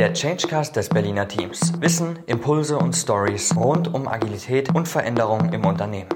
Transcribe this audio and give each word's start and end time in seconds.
Der 0.00 0.14
Changecast 0.14 0.74
des 0.76 0.88
Berliner 0.88 1.28
Teams. 1.28 1.74
Wissen, 1.78 2.20
Impulse 2.24 2.78
und 2.78 2.94
Stories 2.94 3.54
rund 3.54 3.92
um 3.92 4.08
Agilität 4.08 4.74
und 4.74 4.88
Veränderung 4.88 5.52
im 5.52 5.66
Unternehmen. 5.66 6.08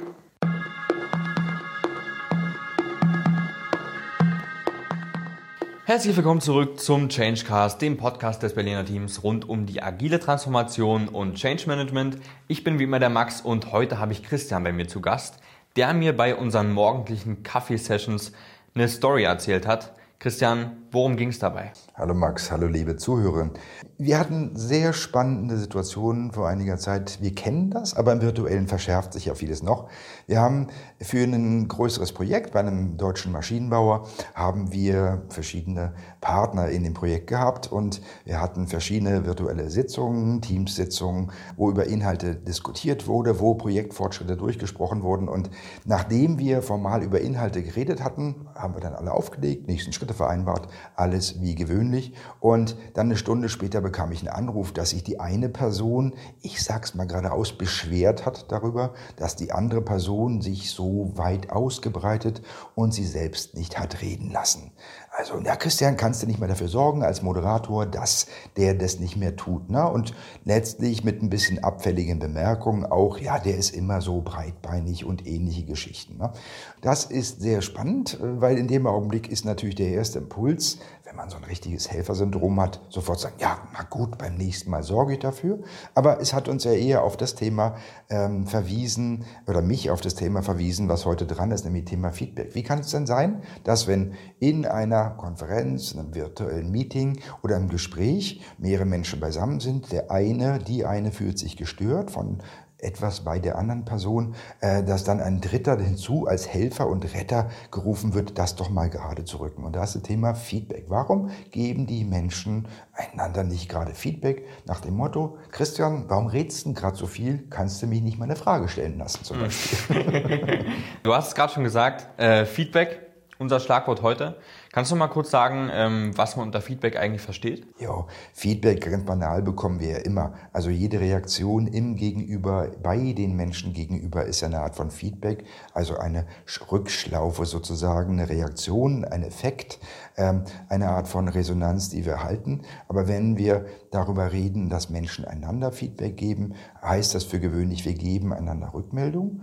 Herzlich 5.85 6.17
willkommen 6.17 6.41
zurück 6.41 6.81
zum 6.81 7.11
Changecast, 7.11 7.83
dem 7.83 7.99
Podcast 7.99 8.43
des 8.43 8.55
Berliner 8.55 8.87
Teams 8.87 9.23
rund 9.23 9.47
um 9.47 9.67
die 9.67 9.83
agile 9.83 10.19
Transformation 10.19 11.09
und 11.09 11.35
Change 11.35 11.65
Management. 11.67 12.17
Ich 12.49 12.65
bin 12.65 12.79
wie 12.79 12.85
immer 12.85 13.01
der 13.01 13.11
Max 13.11 13.43
und 13.43 13.71
heute 13.71 13.99
habe 13.99 14.13
ich 14.13 14.23
Christian 14.23 14.65
bei 14.65 14.73
mir 14.73 14.89
zu 14.89 15.03
Gast, 15.03 15.41
der 15.77 15.93
mir 15.93 16.17
bei 16.17 16.35
unseren 16.35 16.73
morgendlichen 16.73 17.43
Kaffeesessions 17.43 18.33
eine 18.75 18.89
Story 18.89 19.25
erzählt 19.25 19.67
hat. 19.67 19.93
Christian, 20.25 20.87
worum 20.91 21.17
ging 21.17 21.29
es 21.29 21.39
dabei? 21.39 21.71
Hallo 21.97 22.15
Max, 22.15 22.51
hallo 22.51 22.67
liebe 22.67 22.97
Zuhörer. 22.97 23.51
Wir 23.97 24.19
hatten 24.19 24.57
sehr 24.57 24.93
spannende 24.93 25.57
Situationen 25.57 26.33
vor 26.33 26.49
einiger 26.49 26.79
Zeit. 26.79 27.19
Wir 27.23 27.33
kennen 27.33 27.71
das, 27.71 27.95
aber 27.95 28.13
im 28.13 28.23
Virtuellen 28.23 28.67
verschärft 28.67 29.13
sich 29.13 29.27
ja 29.27 29.37
vieles 29.37 29.63
noch. 29.63 29.89
Wir 30.27 30.41
haben 30.41 30.67
für 31.01 31.23
ein 31.23 31.69
größeres 31.69 32.11
Projekt 32.11 32.53
bei 32.53 32.59
einem 32.59 32.97
deutschen 32.97 33.31
Maschinenbauer 33.31 34.09
haben 34.35 34.73
wir 34.73 35.23
verschiedene 35.29 35.95
Partner 36.21 36.71
in 36.71 36.83
dem 36.83 36.95
Projekt 36.95 37.29
gehabt 37.29 37.71
und 37.71 38.01
wir 38.25 38.41
hatten 38.41 38.67
verschiedene 38.67 39.27
virtuelle 39.27 39.71
Sitzungen, 39.71 40.41
Teamsitzungen, 40.41 41.31
wo 41.57 41.71
über 41.71 41.87
Inhalte 41.87 42.35
diskutiert 42.35 43.07
wurde, 43.07 43.39
wo 43.39 43.55
Projektfortschritte 43.55 44.37
durchgesprochen 44.37 45.05
wurden 45.05 45.29
und 45.29 45.51
nachdem 45.85 46.41
wir 46.41 46.63
formal 46.63 47.05
über 47.05 47.21
Inhalte 47.21 47.63
geredet 47.63 48.03
hatten, 48.03 48.49
haben 48.57 48.75
wir 48.75 48.81
dann 48.81 48.95
alle 48.95 49.13
aufgelegt, 49.13 49.69
nächsten 49.69 49.93
Schritte 49.93 50.15
vereinbart, 50.15 50.67
alles 50.97 51.41
wie 51.41 51.55
gewöhnlich. 51.55 52.15
Und 52.41 52.77
dann 52.95 53.07
eine 53.07 53.17
Stunde 53.17 53.49
später 53.49 53.84
bekam 53.85 54.11
ich 54.11 54.19
einen 54.19 54.35
Anruf, 54.35 54.73
dass 54.73 54.91
sich 54.91 55.05
die 55.05 55.21
eine 55.21 55.49
Person, 55.49 56.15
ich 56.43 56.61
sag's 56.63 56.95
mal 56.95 57.07
geradeaus, 57.07 57.53
beschwert 57.53 58.27
hat 58.27 58.51
darüber, 58.51 58.95
dass 59.15 59.37
die 59.37 59.53
andere 59.53 59.83
Person 59.83 60.41
sich 60.41 60.71
so 60.71 61.13
weit 61.15 61.51
ausgebreitet 61.51 62.43
und 62.75 62.93
sie 62.93 63.07
selbst 63.07 63.55
nicht 63.55 63.79
hat 63.79 64.03
reden 64.03 64.33
lassen. 64.33 64.73
Also, 65.17 65.39
ja, 65.39 65.55
Christian, 65.55 65.97
kannst 65.97 66.23
du 66.23 66.27
nicht 66.27 66.41
mehr 66.41 66.49
dafür 66.49 66.67
sorgen 66.67 67.05
als 67.05 67.23
Moderator, 67.23 67.87
dass 67.87 68.27
der 68.57 68.75
das 68.75 68.99
nicht 68.99 69.17
mehr 69.17 69.37
tut. 69.37 69.71
Ne? 69.71 69.89
Und 69.89 70.13
letztlich 70.45 71.05
mit 71.05 71.23
ein 71.23 71.31
bisschen 71.31 71.63
abfälligen 71.63 72.19
Bemerkungen 72.19 72.85
auch, 72.85 73.19
ja, 73.19 73.39
der 73.39 73.57
ist 73.57 73.77
immer 73.77 74.01
so 74.01 74.23
breitbeinig 74.23 75.05
und 75.05 75.25
ähnliche 75.25 75.65
Geschichten. 75.65 76.17
Ne? 76.17 76.33
Das 76.81 77.05
ist 77.05 77.41
sehr 77.41 77.63
spannend, 77.63 78.19
äh, 78.21 78.41
weil 78.41 78.59
in 78.59 78.67
dem 78.67 78.89
Augenblick 78.89 79.31
ist 79.31 79.45
natürlich 79.45 79.77
der 79.77 79.91
erste 79.91 80.19
Impuls, 80.19 80.79
wenn 81.15 81.19
man 81.19 81.31
so 81.31 81.37
ein 81.37 81.45
richtiges 81.45 81.93
Helfersyndrom 81.93 82.61
hat, 82.61 82.81
sofort 82.89 83.21
sagen, 83.21 83.37
ja, 83.39 83.59
na 83.73 83.85
gut, 83.85 84.19
beim 84.19 84.35
nächsten 84.35 84.69
Mal 84.69 84.83
sorge 84.83 85.13
ich 85.13 85.21
dafür. 85.21 85.61
Aber 85.95 86.21
es 86.21 86.35
hat 86.35 86.49
uns 86.49 86.65
ja 86.65 86.73
eher 86.73 87.05
auf 87.05 87.17
das 87.17 87.37
Thema 87.37 87.77
ähm, 88.11 88.49
verwiesen 88.49 89.25
oder 89.47 89.63
mich 89.63 89.93
auf 89.93 90.01
das 90.01 90.17
Thema 90.17 90.43
verwiesen, 90.43 90.89
was 90.89 91.07
heute 91.07 91.25
dran 91.25 91.53
ist, 91.53 91.65
nämlich 91.65 91.85
Thema 91.85 92.11
Feedback. 92.11 92.57
Wie 92.57 92.65
kann 92.65 92.81
es 92.81 92.91
denn 92.91 93.07
sein, 93.07 93.43
dass 93.63 93.87
wenn 93.87 94.15
in 94.41 94.67
einer 94.67 95.11
Konferenz, 95.11 95.93
in 95.93 96.01
einem 96.01 96.15
virtuellen 96.17 96.73
Meeting 96.73 97.21
oder 97.43 97.55
einem 97.55 97.69
Gespräch 97.69 98.43
mehrere 98.59 98.85
Menschen 98.85 99.21
beisammen 99.21 99.61
sind, 99.61 99.93
der 99.93 100.11
eine, 100.11 100.59
die 100.59 100.85
eine 100.85 101.13
fühlt 101.13 101.39
sich 101.39 101.57
gestört 101.57 102.11
von 102.11 102.43
etwas 102.79 103.21
bei 103.21 103.39
der 103.39 103.57
anderen 103.59 103.85
Person, 103.85 104.35
äh, 104.61 104.83
dass 104.83 105.05
dann 105.05 105.21
ein 105.21 105.41
Dritter 105.41 105.79
hinzu 105.79 106.27
als 106.27 106.49
Helfer 106.49 106.87
und 106.89 107.15
Retter 107.15 107.51
gerufen 107.71 108.15
wird, 108.15 108.39
das 108.39 108.57
doch 108.57 108.71
mal 108.71 108.91
gerade 108.91 109.25
zu 109.25 109.39
rücken. 109.39 109.65
Und 109.65 109.77
da 109.77 109.85
ist 109.85 109.95
das 109.95 110.03
Thema 110.03 110.35
Feedback. 110.35 110.87
Warum 110.89 111.31
geben 111.51 111.87
die 111.87 112.05
Menschen 112.05 112.69
einander 112.93 113.43
nicht 113.45 113.69
gerade 113.69 113.95
Feedback 113.95 114.47
nach 114.67 114.81
dem 114.81 114.95
Motto, 114.95 115.39
Christian, 115.51 116.05
warum 116.09 116.27
redest 116.27 116.67
du 116.67 116.75
gerade 116.75 116.97
so 116.97 117.07
viel? 117.07 117.47
Kannst 117.51 117.83
du 117.83 117.87
mich 117.87 118.03
nicht 118.03 118.19
mal 118.19 118.27
eine 118.27 118.37
Frage 118.37 118.69
stellen 118.69 118.99
lassen 118.99 119.25
zum 119.25 119.41
Beispiel? 119.41 120.67
du 121.03 121.15
hast 121.15 121.29
es 121.29 121.35
gerade 121.35 121.53
schon 121.53 121.65
gesagt, 121.65 122.09
äh, 122.21 122.45
Feedback, 122.45 123.01
unser 123.39 123.61
Schlagwort 123.61 124.03
heute. 124.03 124.37
Kannst 124.75 124.91
du 124.91 124.97
mal 124.97 125.07
kurz 125.07 125.31
sagen, 125.31 125.71
ähm, 125.73 126.11
was 126.17 126.35
man 126.35 126.47
unter 126.47 126.61
Feedback 126.61 126.97
eigentlich 126.97 127.23
versteht? 127.23 127.65
Ja, 127.79 128.09
Feedback 128.33 128.81
ganz 128.91 129.05
banal 129.05 129.41
bekommen 129.41 129.79
wir 129.79 129.91
ja 129.91 129.99
immer. 129.99 130.35
Also 130.53 130.69
jede 130.69 130.99
Reaktion 130.99 131.69
im 131.69 131.95
Gegenüber, 131.95 132.73
bei 132.83 133.13
den 133.13 133.37
Menschen 133.37 133.73
gegenüber 133.73 134.25
ist 134.25 134.41
ja 134.41 134.49
eine 134.49 134.63
Art 134.63 134.75
von 134.75 134.91
Feedback, 134.91 135.45
also 135.75 135.97
eine 135.97 136.27
Rückschlaufe 136.73 137.47
sozusagen, 137.47 138.19
eine 138.19 138.29
Reaktion, 138.29 139.05
ein 139.05 139.23
Effekt, 139.23 139.79
ähm, 140.17 140.43
eine 140.69 140.89
Art 140.89 141.07
von 141.07 141.29
Resonanz, 141.29 141.91
die 141.91 142.05
wir 142.05 142.25
halten. 142.25 142.63
Aber 142.89 143.07
wenn 143.07 143.39
wir 143.39 143.67
darüber 143.93 144.33
reden, 144.33 144.71
dass 144.71 144.91
Menschen 144.91 145.25
einander 145.25 145.71
Feedback 145.71 146.17
geben, 146.17 146.55
heißt 146.83 147.15
das 147.15 147.23
für 147.23 147.39
gewöhnlich, 147.39 147.85
wir 147.85 147.95
geben 147.95 148.33
einander 148.33 148.75
Rückmeldung. 148.75 149.43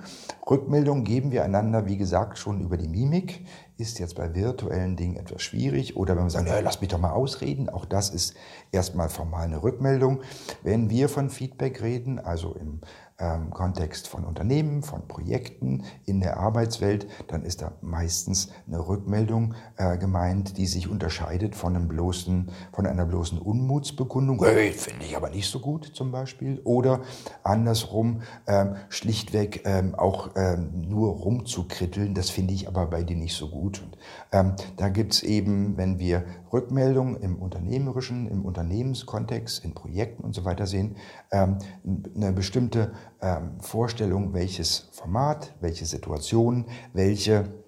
Rückmeldung 0.50 1.06
geben 1.06 1.32
wir 1.32 1.46
einander, 1.46 1.88
wie 1.88 1.96
gesagt, 1.96 2.38
schon 2.38 2.60
über 2.60 2.76
die 2.76 2.90
Mimik, 2.90 3.46
ist 3.78 4.00
jetzt 4.00 4.16
bei 4.16 4.36
virtuellen 4.36 4.96
Dingen 4.96 5.21
etwas 5.22 5.42
schwierig. 5.42 5.96
Oder 5.96 6.16
wenn 6.16 6.24
wir 6.24 6.30
sagen, 6.30 6.48
lass 6.64 6.82
mich 6.82 6.90
doch 6.90 7.00
mal 7.00 7.12
ausreden, 7.12 7.70
auch 7.70 7.86
das 7.86 8.10
ist 8.10 8.36
erstmal 8.72 9.10
formal 9.10 9.46
eine 9.46 9.64
Rückmeldung. 9.64 10.22
Wenn 10.64 10.90
wir 10.90 11.10
von 11.10 11.30
Feedback 11.30 11.82
reden, 11.82 12.20
also 12.20 12.54
im 12.56 12.82
ähm, 13.22 13.52
Kontext 13.52 14.08
von 14.08 14.26
Unternehmen, 14.26 14.82
von 14.82 15.08
Projekten 15.08 15.84
in 16.06 16.20
der 16.20 16.38
Arbeitswelt, 16.38 17.08
dann 17.28 17.44
ist 17.44 17.62
da 17.62 17.74
meistens 17.82 18.50
eine 18.68 18.86
Rückmeldung 18.86 19.54
äh, 19.78 19.98
gemeint, 19.98 20.58
die 20.58 20.66
sich 20.66 20.90
unterscheidet 20.90 21.56
von, 21.56 21.76
einem 21.76 21.88
bloßen, 21.88 22.52
von 22.74 22.86
einer 22.86 23.06
bloßen 23.06 23.38
Unmutsbekundung. 23.38 24.44
Hey, 24.44 24.72
finde 24.72 25.06
ich 25.06 25.16
aber 25.16 25.30
nicht 25.30 25.50
so 25.50 25.60
gut 25.60 25.92
zum 25.94 26.12
Beispiel. 26.12 26.62
Oder 26.64 27.02
andersrum 27.44 28.22
ähm, 28.48 28.76
schlichtweg 28.90 29.62
ähm, 29.66 29.96
auch 29.96 30.32
ähm, 30.36 30.90
nur 30.90 31.12
rumzukritteln, 31.12 32.14
das 32.14 32.30
finde 32.30 32.54
ich 32.54 32.68
aber 32.68 32.88
bei 32.88 33.04
dir 33.04 33.16
nicht 33.16 33.36
so 33.36 33.50
gut. 33.50 33.84
Und, 33.84 33.98
ähm, 34.32 34.56
da 34.78 34.90
gibt's 34.90 35.22
eben, 35.24 35.78
wenn 35.78 36.00
wir 36.00 36.26
Rückmeldungen 36.52 37.18
im 37.18 37.38
unternehmerischen, 37.38 38.28
im 38.28 38.46
Unternehmenskontext, 38.46 39.64
in 39.64 39.74
Projekten 39.74 40.24
und 40.24 40.34
so 40.34 40.44
weiter 40.46 40.66
sehen, 40.66 40.96
ähm, 41.32 41.58
eine 42.16 42.34
bestimmte 42.34 42.94
ähm, 43.22 43.60
Vorstellung, 43.60 44.34
welches 44.34 44.90
Format, 44.92 45.54
welche 45.60 45.86
Situation, 45.86 46.66
welche 46.94 47.62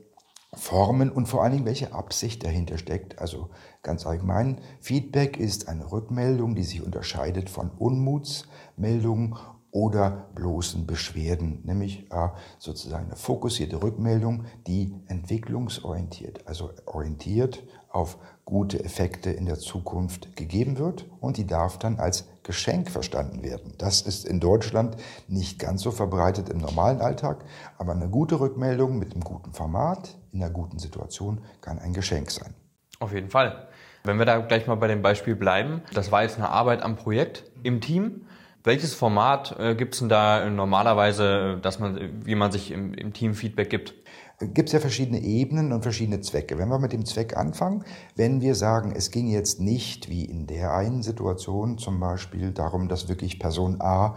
Formen 0.55 1.09
und 1.09 1.27
vor 1.27 1.43
allen 1.43 1.53
Dingen, 1.53 1.65
welche 1.65 1.93
Absicht 1.93 2.43
dahinter 2.43 2.77
steckt. 2.77 3.19
Also 3.19 3.49
ganz 3.81 4.05
allgemein, 4.05 4.59
Feedback 4.81 5.37
ist 5.37 5.67
eine 5.67 5.91
Rückmeldung, 5.91 6.55
die 6.55 6.63
sich 6.63 6.83
unterscheidet 6.83 7.49
von 7.49 7.71
Unmutsmeldungen 7.71 9.35
oder 9.71 10.29
bloßen 10.35 10.85
Beschwerden, 10.85 11.61
nämlich 11.63 12.11
äh, 12.11 12.29
sozusagen 12.59 13.05
eine 13.05 13.15
fokussierte 13.15 13.81
Rückmeldung, 13.81 14.45
die 14.67 14.93
entwicklungsorientiert, 15.07 16.47
also 16.47 16.69
orientiert 16.85 17.63
auf 17.89 18.17
gute 18.45 18.83
Effekte 18.83 19.31
in 19.31 19.47
der 19.47 19.57
Zukunft 19.57 20.35
gegeben 20.35 20.77
wird 20.77 21.09
und 21.19 21.37
die 21.37 21.47
darf 21.47 21.79
dann 21.79 21.97
als 21.97 22.27
Geschenk 22.43 22.91
verstanden 22.91 23.43
werden. 23.43 23.73
Das 23.77 24.01
ist 24.01 24.25
in 24.25 24.39
Deutschland 24.39 24.97
nicht 25.27 25.59
ganz 25.59 25.81
so 25.81 25.91
verbreitet 25.91 26.49
im 26.49 26.57
normalen 26.57 27.01
Alltag, 27.01 27.45
aber 27.77 27.93
eine 27.93 28.09
gute 28.09 28.39
Rückmeldung 28.39 28.99
mit 28.99 29.13
einem 29.13 29.23
guten 29.23 29.53
Format 29.53 30.15
in 30.31 30.43
einer 30.43 30.51
guten 30.51 30.79
Situation 30.79 31.41
kann 31.61 31.79
ein 31.79 31.93
Geschenk 31.93 32.31
sein. 32.31 32.53
Auf 32.99 33.13
jeden 33.13 33.29
Fall. 33.29 33.67
Wenn 34.03 34.17
wir 34.17 34.25
da 34.25 34.39
gleich 34.39 34.67
mal 34.67 34.75
bei 34.75 34.87
dem 34.87 35.01
Beispiel 35.01 35.35
bleiben, 35.35 35.81
das 35.93 36.11
war 36.11 36.23
jetzt 36.23 36.37
eine 36.37 36.49
Arbeit 36.49 36.81
am 36.81 36.97
Projekt 36.97 37.45
im 37.63 37.79
Team. 37.79 38.25
Welches 38.65 38.93
Format 38.93 39.57
äh, 39.59 39.75
gibt 39.75 39.93
es 39.93 39.99
denn 39.99 40.09
da 40.09 40.49
normalerweise, 40.49 41.57
dass 41.61 41.79
man, 41.79 42.25
wie 42.25 42.35
man 42.35 42.51
sich 42.51 42.71
im, 42.71 42.93
im 42.93 43.13
Team 43.13 43.33
Feedback 43.33 43.69
gibt? 43.69 43.93
Gibt 44.39 44.69
es 44.69 44.73
ja 44.73 44.79
verschiedene 44.79 45.21
Ebenen 45.21 45.71
und 45.71 45.83
verschiedene 45.83 46.21
Zwecke. 46.21 46.57
Wenn 46.57 46.69
wir 46.69 46.79
mit 46.79 46.93
dem 46.93 47.05
Zweck 47.05 47.37
anfangen, 47.37 47.83
wenn 48.15 48.41
wir 48.41 48.55
sagen, 48.55 48.93
es 48.95 49.11
ging 49.11 49.27
jetzt 49.27 49.59
nicht 49.59 50.09
wie 50.09 50.25
in 50.25 50.47
der 50.47 50.73
einen 50.73 51.03
Situation 51.03 51.77
zum 51.77 51.99
Beispiel 51.99 52.51
darum, 52.51 52.87
dass 52.87 53.09
wirklich 53.09 53.39
Person 53.39 53.81
A 53.81 54.15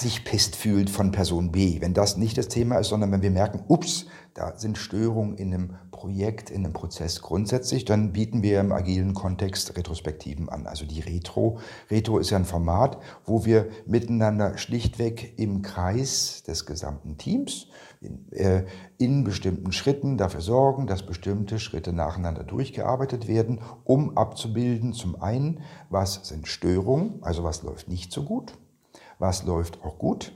sich 0.00 0.24
pisst 0.24 0.56
fühlt 0.56 0.90
von 0.90 1.12
Person 1.12 1.52
B. 1.52 1.80
Wenn 1.80 1.94
das 1.94 2.16
nicht 2.16 2.38
das 2.38 2.48
Thema 2.48 2.78
ist, 2.78 2.88
sondern 2.88 3.12
wenn 3.12 3.22
wir 3.22 3.30
merken, 3.30 3.64
ups, 3.68 4.06
da 4.34 4.56
sind 4.56 4.78
Störungen 4.78 5.36
in 5.36 5.52
einem 5.52 5.74
Projekt, 5.90 6.50
in 6.50 6.64
einem 6.64 6.72
Prozess 6.72 7.22
grundsätzlich, 7.22 7.84
dann 7.84 8.12
bieten 8.12 8.42
wir 8.42 8.60
im 8.60 8.70
agilen 8.70 9.14
Kontext 9.14 9.76
Retrospektiven 9.76 10.48
an. 10.48 10.66
Also 10.66 10.86
die 10.86 11.00
Retro. 11.00 11.58
Retro 11.90 12.18
ist 12.18 12.30
ja 12.30 12.38
ein 12.38 12.44
Format, 12.44 12.98
wo 13.24 13.44
wir 13.44 13.68
miteinander 13.86 14.56
schlichtweg 14.56 15.34
im 15.38 15.62
Kreis 15.62 16.44
des 16.44 16.66
gesamten 16.66 17.18
Teams 17.18 17.66
in, 18.00 18.30
äh, 18.32 18.64
in 18.98 19.24
bestimmten 19.24 19.72
Schritten 19.72 20.16
dafür 20.16 20.40
sorgen, 20.40 20.86
dass 20.86 21.04
bestimmte 21.04 21.58
Schritte 21.58 21.92
nacheinander 21.92 22.44
durchgearbeitet 22.44 23.26
werden, 23.26 23.60
um 23.82 24.16
abzubilden, 24.16 24.92
zum 24.92 25.20
einen, 25.20 25.62
was 25.90 26.28
sind 26.28 26.46
Störungen, 26.46 27.22
also 27.22 27.42
was 27.42 27.64
läuft 27.64 27.88
nicht 27.88 28.12
so 28.12 28.22
gut, 28.22 28.56
was 29.18 29.44
läuft 29.44 29.82
auch 29.82 29.98
gut, 29.98 30.32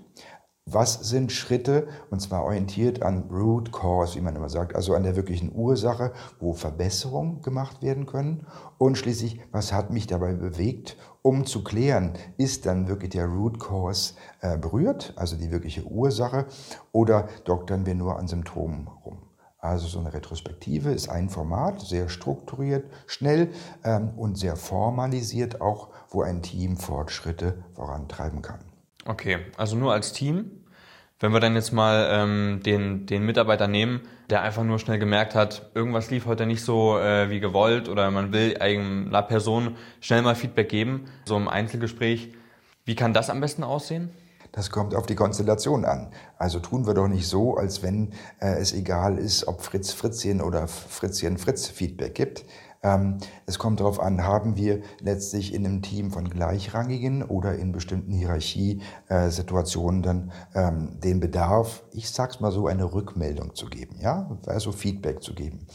was 0.64 0.94
sind 0.94 1.32
Schritte, 1.32 1.88
und 2.10 2.20
zwar 2.20 2.44
orientiert 2.44 3.02
an 3.02 3.28
Root 3.30 3.72
Cause, 3.72 4.14
wie 4.16 4.20
man 4.20 4.36
immer 4.36 4.48
sagt, 4.48 4.76
also 4.76 4.94
an 4.94 5.02
der 5.02 5.16
wirklichen 5.16 5.52
Ursache, 5.52 6.12
wo 6.38 6.52
Verbesserungen 6.52 7.42
gemacht 7.42 7.82
werden 7.82 8.06
können. 8.06 8.46
Und 8.78 8.96
schließlich, 8.96 9.40
was 9.50 9.72
hat 9.72 9.90
mich 9.90 10.06
dabei 10.06 10.34
bewegt, 10.34 10.96
um 11.20 11.46
zu 11.46 11.64
klären, 11.64 12.12
ist 12.36 12.64
dann 12.64 12.86
wirklich 12.86 13.10
der 13.10 13.26
Root 13.26 13.58
Cause 13.58 14.14
äh, 14.40 14.56
berührt, 14.56 15.12
also 15.16 15.36
die 15.36 15.50
wirkliche 15.50 15.84
Ursache, 15.84 16.46
oder 16.92 17.28
doktern 17.44 17.84
wir 17.84 17.96
nur 17.96 18.18
an 18.18 18.28
Symptomen 18.28 18.86
rum. 19.04 19.18
Also 19.58 19.88
so 19.88 19.98
eine 19.98 20.14
Retrospektive 20.14 20.92
ist 20.92 21.08
ein 21.08 21.28
Format, 21.28 21.80
sehr 21.80 22.08
strukturiert, 22.08 22.88
schnell 23.06 23.50
ähm, 23.84 24.10
und 24.16 24.38
sehr 24.38 24.54
formalisiert 24.56 25.60
auch, 25.60 25.90
wo 26.08 26.22
ein 26.22 26.42
Team 26.42 26.76
Fortschritte 26.76 27.64
vorantreiben 27.74 28.42
kann. 28.42 28.71
Okay, 29.04 29.38
also 29.56 29.76
nur 29.76 29.92
als 29.92 30.12
Team. 30.12 30.50
Wenn 31.18 31.32
wir 31.32 31.40
dann 31.40 31.54
jetzt 31.54 31.72
mal 31.72 32.08
ähm, 32.10 32.60
den, 32.64 33.06
den 33.06 33.24
Mitarbeiter 33.24 33.68
nehmen, 33.68 34.00
der 34.28 34.42
einfach 34.42 34.64
nur 34.64 34.80
schnell 34.80 34.98
gemerkt 34.98 35.36
hat, 35.36 35.70
irgendwas 35.74 36.10
lief 36.10 36.26
heute 36.26 36.46
nicht 36.46 36.64
so 36.64 36.98
äh, 36.98 37.30
wie 37.30 37.38
gewollt 37.38 37.88
oder 37.88 38.10
man 38.10 38.32
will 38.32 38.56
einer 38.58 39.22
Person 39.22 39.76
schnell 40.00 40.22
mal 40.22 40.34
Feedback 40.34 40.68
geben, 40.68 41.04
so 41.24 41.36
im 41.36 41.46
Einzelgespräch, 41.46 42.32
wie 42.84 42.96
kann 42.96 43.14
das 43.14 43.30
am 43.30 43.40
besten 43.40 43.62
aussehen? 43.62 44.10
Das 44.50 44.70
kommt 44.70 44.94
auf 44.94 45.06
die 45.06 45.14
Konstellation 45.14 45.84
an. 45.84 46.12
Also 46.38 46.58
tun 46.58 46.86
wir 46.86 46.94
doch 46.94 47.08
nicht 47.08 47.26
so, 47.26 47.56
als 47.56 47.82
wenn 47.82 48.12
äh, 48.40 48.58
es 48.58 48.72
egal 48.72 49.16
ist, 49.16 49.46
ob 49.46 49.62
Fritz 49.62 49.92
Fritzchen 49.92 50.40
oder 50.42 50.66
Fritzchen 50.68 51.38
Fritz 51.38 51.68
Feedback 51.68 52.14
gibt. 52.14 52.44
Ähm, 52.82 53.18
es 53.46 53.58
kommt 53.58 53.80
darauf 53.80 54.00
an, 54.00 54.24
haben 54.24 54.56
wir 54.56 54.82
letztlich 55.00 55.54
in 55.54 55.64
einem 55.64 55.82
Team 55.82 56.10
von 56.10 56.28
Gleichrangigen 56.28 57.22
oder 57.22 57.54
in 57.54 57.72
bestimmten 57.72 58.12
Hierarchiesituationen 58.12 60.02
dann 60.02 60.32
ähm, 60.54 61.00
den 61.00 61.20
Bedarf, 61.20 61.84
ich 61.92 62.10
sag's 62.10 62.40
mal 62.40 62.50
so, 62.50 62.66
eine 62.66 62.92
Rückmeldung 62.92 63.54
zu 63.54 63.66
geben, 63.66 63.96
ja, 64.00 64.36
also 64.46 64.72
Feedback 64.72 65.22
zu 65.22 65.34
geben. 65.34 65.66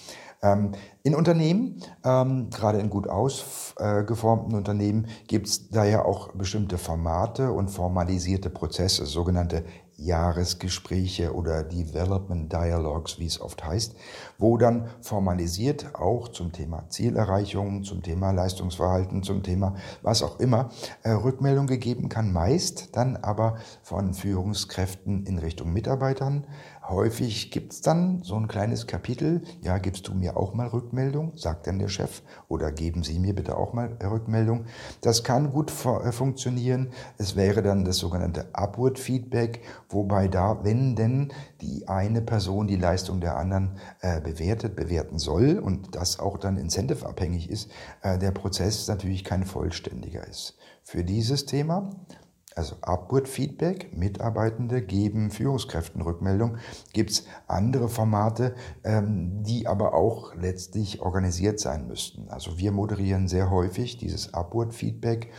Ähm, 0.44 0.74
in 1.04 1.15
Unternehmen, 1.15 1.81
gerade 2.04 2.80
in 2.80 2.89
gut 2.89 3.07
ausgeformten 3.07 4.56
Unternehmen, 4.56 5.07
gibt 5.27 5.48
es 5.48 5.69
daher 5.69 6.06
auch 6.06 6.33
bestimmte 6.33 6.77
Formate 6.77 7.51
und 7.54 7.69
formalisierte 7.69 8.50
Prozesse, 8.50 9.06
sogenannte 9.06 9.63
Jahresgespräche 9.97 11.33
oder 11.33 11.63
Development 11.63 12.51
Dialogues, 12.51 13.19
wie 13.19 13.25
es 13.25 13.41
oft 13.41 13.65
heißt, 13.65 13.95
wo 14.38 14.57
dann 14.57 14.89
formalisiert 15.01 15.95
auch 15.95 16.27
zum 16.29 16.51
Thema 16.51 16.88
Zielerreichung, 16.89 17.83
zum 17.83 18.03
Thema 18.03 18.31
Leistungsverhalten, 18.31 19.23
zum 19.23 19.44
Thema 19.44 19.75
was 20.03 20.21
auch 20.21 20.39
immer 20.39 20.69
äh, 21.03 21.09
Rückmeldung 21.09 21.67
gegeben 21.67 22.09
kann, 22.09 22.31
meist 22.31 22.95
dann 22.95 23.17
aber 23.17 23.57
von 23.81 24.13
Führungskräften 24.13 25.25
in 25.25 25.39
Richtung 25.39 25.73
Mitarbeitern 25.73 26.45
Häufig 26.89 27.51
gibt's 27.51 27.81
dann 27.81 28.23
so 28.23 28.35
ein 28.35 28.47
kleines 28.47 28.87
Kapitel, 28.87 29.41
ja, 29.61 29.77
gibst 29.77 30.07
du 30.07 30.13
mir 30.13 30.37
auch 30.37 30.53
mal 30.53 30.67
Rückmeldung, 30.67 31.35
sagt 31.35 31.67
dann 31.67 31.79
der 31.79 31.89
Chef, 31.89 32.21
oder 32.47 32.71
geben 32.71 33.03
Sie 33.03 33.19
mir 33.19 33.35
bitte 33.35 33.57
auch 33.57 33.73
mal 33.73 33.97
Rückmeldung. 34.01 34.65
Das 35.01 35.25
kann 35.25 35.51
gut 35.51 35.69
äh, 35.85 36.13
funktionieren. 36.13 36.91
Es 37.17 37.35
wäre 37.35 37.61
dann 37.61 37.83
das 37.83 37.97
sogenannte 37.97 38.47
Upward 38.53 38.99
Feedback, 38.99 39.63
wobei 39.89 40.29
da, 40.29 40.63
wenn 40.63 40.95
denn 40.95 41.33
die 41.59 41.89
eine 41.89 42.21
Person 42.21 42.67
die 42.67 42.77
Leistung 42.77 43.19
der 43.19 43.35
anderen 43.35 43.77
äh, 43.99 44.21
bewertet, 44.21 44.77
bewerten 44.77 45.19
soll 45.19 45.59
und 45.59 45.93
das 45.93 46.19
auch 46.19 46.37
dann 46.37 46.57
incentive-abhängig 46.57 47.49
ist, 47.49 47.69
äh, 48.01 48.17
der 48.17 48.31
Prozess 48.31 48.87
natürlich 48.87 49.25
kein 49.25 49.43
vollständiger 49.43 50.25
ist. 50.25 50.57
Für 50.83 51.03
dieses 51.03 51.45
Thema 51.45 51.89
also 52.57 52.75
Upward 52.81 53.27
Feedback, 53.27 53.95
Mitarbeitende 53.95 54.81
geben 54.81 55.31
Führungskräften 55.31 56.01
Rückmeldung. 56.01 56.57
Gibt 56.94 57.12
es 57.12 57.25
andere 57.48 57.89
Formate, 57.89 58.56
ähm, 58.83 59.44
die 59.44 59.68
aber 59.68 59.94
auch 59.94 60.36
letztlich 60.36 61.01
organisiert 61.01 61.59
sein 61.59 61.88
müssten. 61.88 62.30
Also 62.30 62.57
wir 62.57 62.71
moderieren 62.71 63.27
sehr 63.27 63.50
häufig 63.50 63.98
dieses 63.98 64.33
Upward 64.33 64.74
Feedback. 64.74 65.31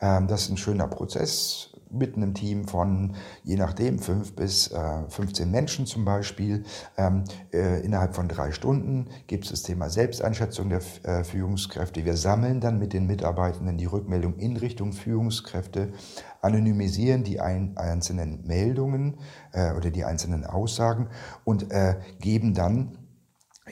Ähm, 0.00 0.26
das 0.26 0.42
ist 0.42 0.50
ein 0.50 0.56
schöner 0.56 0.88
Prozess 0.88 1.73
mit 1.96 2.16
einem 2.16 2.34
Team 2.34 2.66
von, 2.66 3.14
je 3.42 3.56
nachdem, 3.56 3.98
fünf 3.98 4.34
bis 4.34 4.68
äh, 4.68 5.08
15 5.08 5.50
Menschen 5.50 5.86
zum 5.86 6.04
Beispiel. 6.04 6.64
Ähm, 6.96 7.24
äh, 7.52 7.80
innerhalb 7.84 8.14
von 8.14 8.28
drei 8.28 8.52
Stunden 8.52 9.06
gibt 9.26 9.44
es 9.44 9.50
das 9.50 9.62
Thema 9.62 9.90
Selbsteinschätzung 9.90 10.68
der 10.68 10.80
äh, 11.02 11.24
Führungskräfte. 11.24 12.04
Wir 12.04 12.16
sammeln 12.16 12.60
dann 12.60 12.78
mit 12.78 12.92
den 12.92 13.06
Mitarbeitenden 13.06 13.78
die 13.78 13.86
Rückmeldung 13.86 14.36
in 14.36 14.56
Richtung 14.56 14.92
Führungskräfte, 14.92 15.92
anonymisieren 16.40 17.24
die 17.24 17.40
ein, 17.40 17.76
einzelnen 17.76 18.46
Meldungen 18.46 19.18
äh, 19.52 19.72
oder 19.72 19.90
die 19.90 20.04
einzelnen 20.04 20.44
Aussagen 20.44 21.08
und 21.44 21.70
äh, 21.70 21.96
geben 22.20 22.54
dann 22.54 22.98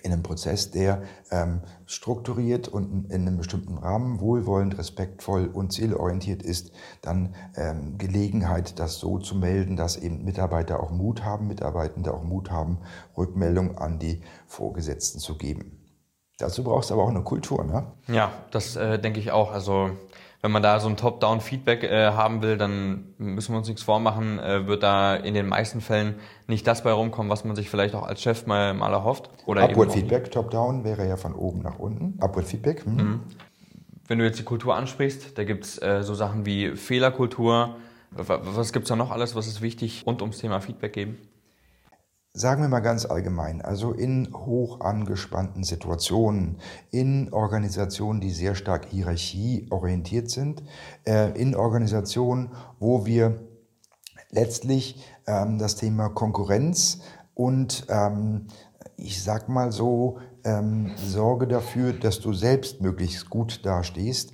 in 0.02 0.12
einem 0.12 0.22
Prozess, 0.22 0.70
der 0.70 1.02
ähm, 1.30 1.60
strukturiert 1.86 2.68
und 2.68 3.10
in 3.10 3.26
einem 3.26 3.36
bestimmten 3.36 3.76
Rahmen 3.76 4.20
wohlwollend, 4.20 4.78
respektvoll 4.78 5.46
und 5.46 5.72
zielorientiert 5.72 6.42
ist, 6.42 6.72
dann 7.02 7.34
ähm, 7.56 7.98
Gelegenheit, 7.98 8.78
das 8.78 8.98
so 8.98 9.18
zu 9.18 9.36
melden, 9.36 9.76
dass 9.76 9.96
eben 9.96 10.24
Mitarbeiter 10.24 10.80
auch 10.80 10.90
Mut 10.90 11.24
haben, 11.24 11.46
Mitarbeitende 11.46 12.14
auch 12.14 12.22
Mut 12.22 12.50
haben, 12.50 12.78
Rückmeldung 13.16 13.76
an 13.76 13.98
die 13.98 14.22
Vorgesetzten 14.46 15.18
zu 15.18 15.36
geben. 15.36 15.81
Dazu 16.42 16.64
brauchst 16.64 16.90
du 16.90 16.94
aber 16.94 17.04
auch 17.04 17.10
eine 17.10 17.22
Kultur, 17.22 17.62
ne? 17.62 17.84
Ja, 18.08 18.32
das 18.50 18.74
äh, 18.74 18.98
denke 18.98 19.20
ich 19.20 19.30
auch. 19.30 19.52
Also 19.52 19.90
wenn 20.40 20.50
man 20.50 20.60
da 20.60 20.80
so 20.80 20.88
ein 20.88 20.96
Top-Down-Feedback 20.96 21.84
äh, 21.84 22.06
haben 22.10 22.42
will, 22.42 22.58
dann 22.58 23.14
müssen 23.16 23.52
wir 23.52 23.58
uns 23.58 23.68
nichts 23.68 23.84
vormachen, 23.84 24.40
äh, 24.40 24.66
wird 24.66 24.82
da 24.82 25.14
in 25.14 25.34
den 25.34 25.46
meisten 25.46 25.80
Fällen 25.80 26.16
nicht 26.48 26.66
das 26.66 26.82
bei 26.82 26.90
rumkommen, 26.90 27.30
was 27.30 27.44
man 27.44 27.54
sich 27.54 27.70
vielleicht 27.70 27.94
auch 27.94 28.02
als 28.02 28.20
Chef 28.22 28.46
mal, 28.46 28.74
mal 28.74 28.92
erhofft. 28.92 29.30
Oder 29.46 29.62
Upward 29.62 29.92
Feedback, 29.92 30.32
Top-Down 30.32 30.82
wäre 30.82 31.06
ja 31.06 31.16
von 31.16 31.32
oben 31.32 31.62
nach 31.62 31.78
unten. 31.78 32.18
Upward 32.20 32.46
Feedback. 32.46 32.84
Hm. 32.84 32.96
Mhm. 32.96 33.20
Wenn 34.08 34.18
du 34.18 34.24
jetzt 34.24 34.40
die 34.40 34.44
Kultur 34.44 34.74
ansprichst, 34.74 35.38
da 35.38 35.44
gibt's 35.44 35.80
äh, 35.80 36.02
so 36.02 36.14
Sachen 36.14 36.44
wie 36.44 36.74
Fehlerkultur. 36.74 37.76
Was 38.10 38.72
gibt's 38.72 38.88
da 38.88 38.96
noch 38.96 39.12
alles, 39.12 39.36
was 39.36 39.46
ist 39.46 39.62
wichtig 39.62 40.02
rund 40.06 40.20
ums 40.22 40.38
Thema 40.38 40.60
Feedback 40.60 40.92
geben? 40.92 41.18
Sagen 42.34 42.62
wir 42.62 42.68
mal 42.70 42.80
ganz 42.80 43.04
allgemein, 43.04 43.60
also 43.60 43.92
in 43.92 44.32
hoch 44.32 44.80
angespannten 44.80 45.64
Situationen, 45.64 46.56
in 46.90 47.30
Organisationen, 47.30 48.22
die 48.22 48.30
sehr 48.30 48.54
stark 48.54 48.86
hierarchieorientiert 48.86 50.30
sind, 50.30 50.62
äh, 51.04 51.38
in 51.38 51.54
Organisationen, 51.54 52.52
wo 52.80 53.04
wir 53.04 53.38
letztlich 54.30 55.04
ähm, 55.26 55.58
das 55.58 55.76
Thema 55.76 56.08
Konkurrenz 56.08 57.00
und 57.34 57.84
ähm, 57.90 58.46
ich 58.96 59.22
sag 59.22 59.50
mal 59.50 59.70
so, 59.70 60.18
ähm, 60.42 60.92
Sorge 60.96 61.46
dafür, 61.46 61.92
dass 61.92 62.20
du 62.20 62.32
selbst 62.32 62.80
möglichst 62.80 63.28
gut 63.28 63.66
dastehst. 63.66 64.32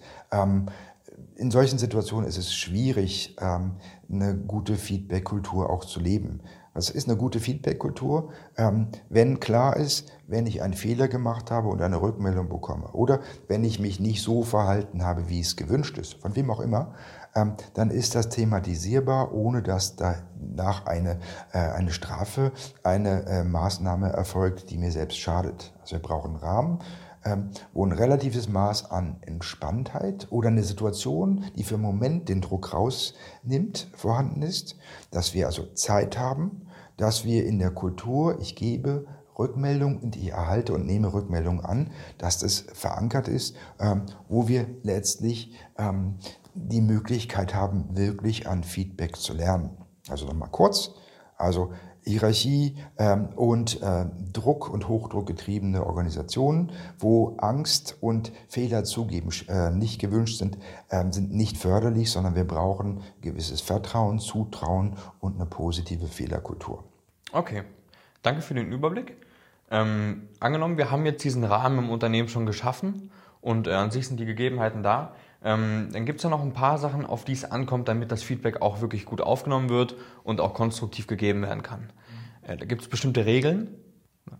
In 1.37 1.51
solchen 1.51 1.79
Situationen 1.79 2.29
ist 2.29 2.39
es 2.39 2.55
schwierig, 2.55 3.37
eine 3.39 4.37
gute 4.37 4.77
Feedback-Kultur 4.77 5.71
auch 5.71 5.85
zu 5.85 6.01
leben. 6.01 6.41
Das 6.79 6.91
ist 6.91 7.09
eine 7.09 7.19
gute 7.19 7.41
Feedback-Kultur, 7.41 8.31
ähm, 8.57 8.87
wenn 9.09 9.41
klar 9.41 9.77
ist, 9.77 10.13
wenn 10.29 10.47
ich 10.47 10.63
einen 10.63 10.75
Fehler 10.75 11.09
gemacht 11.09 11.51
habe 11.51 11.67
und 11.67 11.83
eine 11.83 12.01
Rückmeldung 12.01 12.49
bekomme 12.49 12.93
oder 12.93 13.19
wenn 13.49 13.65
ich 13.65 13.81
mich 13.81 13.99
nicht 13.99 14.23
so 14.23 14.45
verhalten 14.45 15.03
habe, 15.03 15.29
wie 15.29 15.41
es 15.41 15.57
gewünscht 15.57 15.99
ist, 15.99 16.23
von 16.23 16.37
wem 16.37 16.53
auch 16.53 16.61
immer, 16.61 16.95
ähm, 17.35 17.55
dann 17.75 17.91
ist 17.91 18.15
das 18.15 18.29
thematisierbar, 18.29 19.35
ohne 19.35 19.61
dass 19.61 19.97
danach 19.97 20.87
eine, 20.87 21.19
äh, 21.53 21.59
eine 21.59 21.91
Strafe, 21.91 22.53
eine 22.85 23.27
äh, 23.27 23.43
Maßnahme 23.43 24.11
erfolgt, 24.11 24.71
die 24.71 24.79
mir 24.79 24.93
selbst 24.93 25.19
schadet. 25.19 25.75
Also 25.81 25.97
wir 25.97 26.03
brauchen 26.03 26.31
einen 26.31 26.41
Rahmen, 26.41 26.79
wo 27.73 27.85
ein 27.85 27.93
relatives 27.93 28.49
Maß 28.49 28.91
an 28.91 29.17
Entspanntheit 29.23 30.27
oder 30.31 30.49
eine 30.49 30.63
Situation, 30.63 31.45
die 31.57 31.65
für 31.65 31.75
einen 31.75 31.83
Moment 31.83 32.29
den 32.29 32.41
Druck 32.41 32.73
rausnimmt, 32.73 33.91
vorhanden 33.95 34.43
ist, 34.43 34.77
dass 35.11 35.35
wir 35.35 35.47
also 35.47 35.67
Zeit 35.75 36.19
haben, 36.19 36.63
dass 36.97 37.25
wir 37.25 37.47
in 37.47 37.59
der 37.59 37.71
Kultur, 37.71 38.39
ich 38.41 38.57
gebe 38.57 39.07
Rückmeldung 39.39 40.01
und 40.01 40.17
ich 40.17 40.31
erhalte 40.31 40.75
und 40.75 40.85
nehme 40.85 41.13
Rückmeldung 41.13 41.65
an, 41.65 41.91
dass 42.19 42.39
das 42.39 42.65
verankert 42.73 43.29
ist, 43.29 43.57
ähm, 43.79 44.07
wo 44.29 44.49
wir 44.49 44.67
letztlich 44.83 45.55
ähm, 45.79 46.17
die 46.55 46.81
Möglichkeit 46.81 47.55
haben, 47.55 47.97
wirklich 47.97 48.49
an 48.49 48.65
Feedback 48.65 49.17
zu 49.17 49.33
lernen. 49.33 49.71
Also 50.09 50.27
nochmal 50.27 50.51
kurz. 50.51 50.95
Also 51.37 51.73
Hierarchie 52.09 52.77
ähm, 52.99 53.29
und 53.37 53.83
äh, 53.83 54.07
Druck 54.33 54.69
und 54.69 54.89
Hochdruck 54.89 55.27
getriebene 55.27 55.85
Organisationen, 55.85 56.73
wo 56.99 57.37
Angst 57.39 57.97
und 58.01 58.33
Fehler 58.49 58.85
zugeben 58.85 59.31
äh, 59.49 59.71
nicht 59.71 60.01
gewünscht 60.01 60.39
sind, 60.39 60.59
äh, 60.89 61.05
sind 61.11 61.33
nicht 61.33 61.57
förderlich, 61.57 62.11
sondern 62.11 62.35
wir 62.35 62.45
brauchen 62.45 63.03
gewisses 63.21 63.61
Vertrauen, 63.61 64.19
Zutrauen 64.19 64.97
und 65.21 65.37
eine 65.37 65.47
positive 65.47 66.07
Fehlerkultur. 66.07 66.85
Okay, 67.33 67.65
danke 68.23 68.43
für 68.43 68.55
den 68.55 68.73
Überblick. 68.73 69.17
Ähm, 69.71 70.29
angenommen, 70.41 70.79
wir 70.79 70.91
haben 70.91 71.05
jetzt 71.05 71.23
diesen 71.25 71.45
Rahmen 71.45 71.79
im 71.79 71.91
Unternehmen 71.91 72.29
schon 72.29 72.47
geschaffen 72.47 73.11
und 73.41 73.67
äh, 73.67 73.73
an 73.73 73.91
sich 73.91 74.09
sind 74.09 74.19
die 74.19 74.25
Gegebenheiten 74.25 74.83
da. 74.83 75.15
Ähm, 75.45 75.89
dann 75.93 76.05
gibt 76.05 76.19
es 76.19 76.25
ja 76.25 76.31
noch 76.31 76.43
ein 76.43 76.53
paar 76.53 76.79
Sachen, 76.79 77.07
auf 77.07 77.25
die 77.25 77.33
es 77.33 77.45
ankommt, 77.45 77.89
damit 77.89 78.11
das 78.11 78.23
Feedback 78.23 78.61
auch 78.61 78.81
wirklich 78.81 79.05
gut 79.05 79.21
aufgenommen 79.21 79.69
wird 79.69 79.95
und 80.25 80.41
auch 80.41 80.55
konstruktiv 80.55 81.07
gegeben 81.07 81.43
werden 81.43 81.63
kann. 81.63 81.91
Äh, 82.43 82.57
da 82.57 82.65
gibt 82.65 82.83
es 82.83 82.89
bestimmte 82.89 83.25
Regeln. 83.25 83.69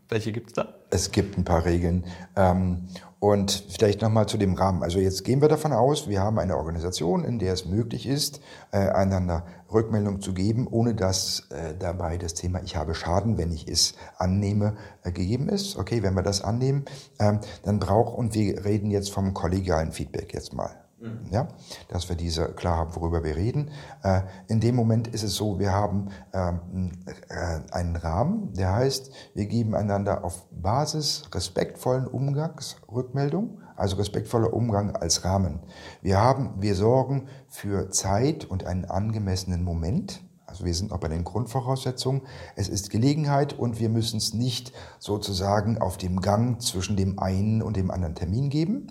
Welche 0.09 0.33
gibt 0.33 0.49
es 0.49 0.53
da? 0.55 0.75
Es 0.91 1.13
gibt 1.13 1.39
ein 1.39 1.45
paar 1.45 1.65
Regeln. 1.65 2.05
Ähm, 2.37 2.89
und 3.21 3.65
vielleicht 3.71 4.01
nochmal 4.01 4.27
zu 4.27 4.39
dem 4.39 4.55
Rahmen. 4.55 4.83
Also 4.83 5.01
jetzt 5.01 5.25
gehen 5.25 5.41
wir 5.41 5.49
davon 5.49 5.73
aus, 5.73 6.09
wir 6.09 6.21
haben 6.21 6.39
eine 6.39 6.57
Organisation, 6.57 7.25
in 7.25 7.39
der 7.39 7.53
es 7.53 7.67
möglich 7.67 8.07
ist, 8.07 8.41
äh, 8.71 8.79
einander 8.79 9.45
Rückmeldung 9.73 10.21
zu 10.21 10.35
geben, 10.35 10.67
ohne 10.69 10.95
dass 10.95 11.49
äh, 11.51 11.75
dabei 11.79 12.17
das 12.17 12.35
Thema 12.35 12.63
Ich 12.63 12.77
habe 12.77 12.95
Schaden, 12.95 13.37
wenn 13.37 13.51
ich 13.51 13.67
es 13.67 13.95
annehme, 14.19 14.77
äh, 15.03 15.11
gegeben 15.11 15.49
ist. 15.49 15.77
Okay, 15.77 16.03
wenn 16.03 16.15
wir 16.15 16.23
das 16.23 16.43
annehmen, 16.43 16.85
ähm, 17.19 17.41
dann 17.65 17.81
braucht, 17.81 18.17
und 18.17 18.35
wir 18.35 18.65
reden 18.65 18.91
jetzt 18.91 19.11
vom 19.11 19.35
kollegialen 19.35 19.93
Feedback 19.93 20.33
jetzt 20.33 20.53
mal. 20.55 20.88
Mhm. 21.01 21.27
Ja, 21.31 21.47
dass 21.89 22.09
wir 22.09 22.17
diese 22.17 22.47
klar 22.49 22.79
haben, 22.79 22.97
worüber 22.97 23.23
wir 23.23 23.37
reden. 23.37 23.71
Äh, 24.03 24.23
in 24.49 24.59
dem 24.59 24.75
Moment 24.75 25.07
ist 25.07 25.23
es 25.23 25.37
so, 25.37 25.61
wir 25.61 25.73
haben 25.73 26.09
ähm, 26.33 26.91
äh, 27.29 27.73
einen 27.73 27.95
Rahmen, 27.95 28.53
der 28.55 28.75
heißt, 28.75 29.13
wir 29.35 29.47
geben 29.47 29.77
einander 29.77 30.25
auf 30.25 30.49
Basis 30.51 31.31
respektvollen 31.33 32.09
Umgangs 32.09 32.77
Rückmeldung, 32.91 33.61
also 33.77 33.95
respektvoller 33.95 34.53
Umgang 34.53 34.97
als 34.97 35.25
Rahmen. 35.25 35.61
Wir 36.03 36.19
haben, 36.19 36.55
wir 36.59 36.75
sorgen 36.75 37.29
für 37.47 37.91
Zeit 37.91 38.45
und 38.45 38.67
einen 38.67 38.85
angemessenen 38.85 39.63
Moment. 39.63 40.21
Also 40.47 40.65
wir 40.65 40.75
sind 40.75 40.91
noch 40.91 40.99
bei 40.99 41.09
den 41.09 41.23
Grundvoraussetzungen. 41.23 42.23
Es 42.57 42.69
ist 42.69 42.91
Gelegenheit 42.91 43.53
und 43.53 43.79
wir 43.79 43.89
müssen 43.89 44.17
es 44.17 44.35
nicht 44.35 44.73
sozusagen 44.99 45.79
auf 45.79 45.97
dem 45.97 46.21
Gang 46.23 46.61
zwischen 46.61 46.97
dem 46.97 47.21
einen 47.21 47.63
und 47.63 47.77
dem 47.77 47.93
anderen 47.93 48.17
Termin 48.17 48.49
geben 48.49 48.91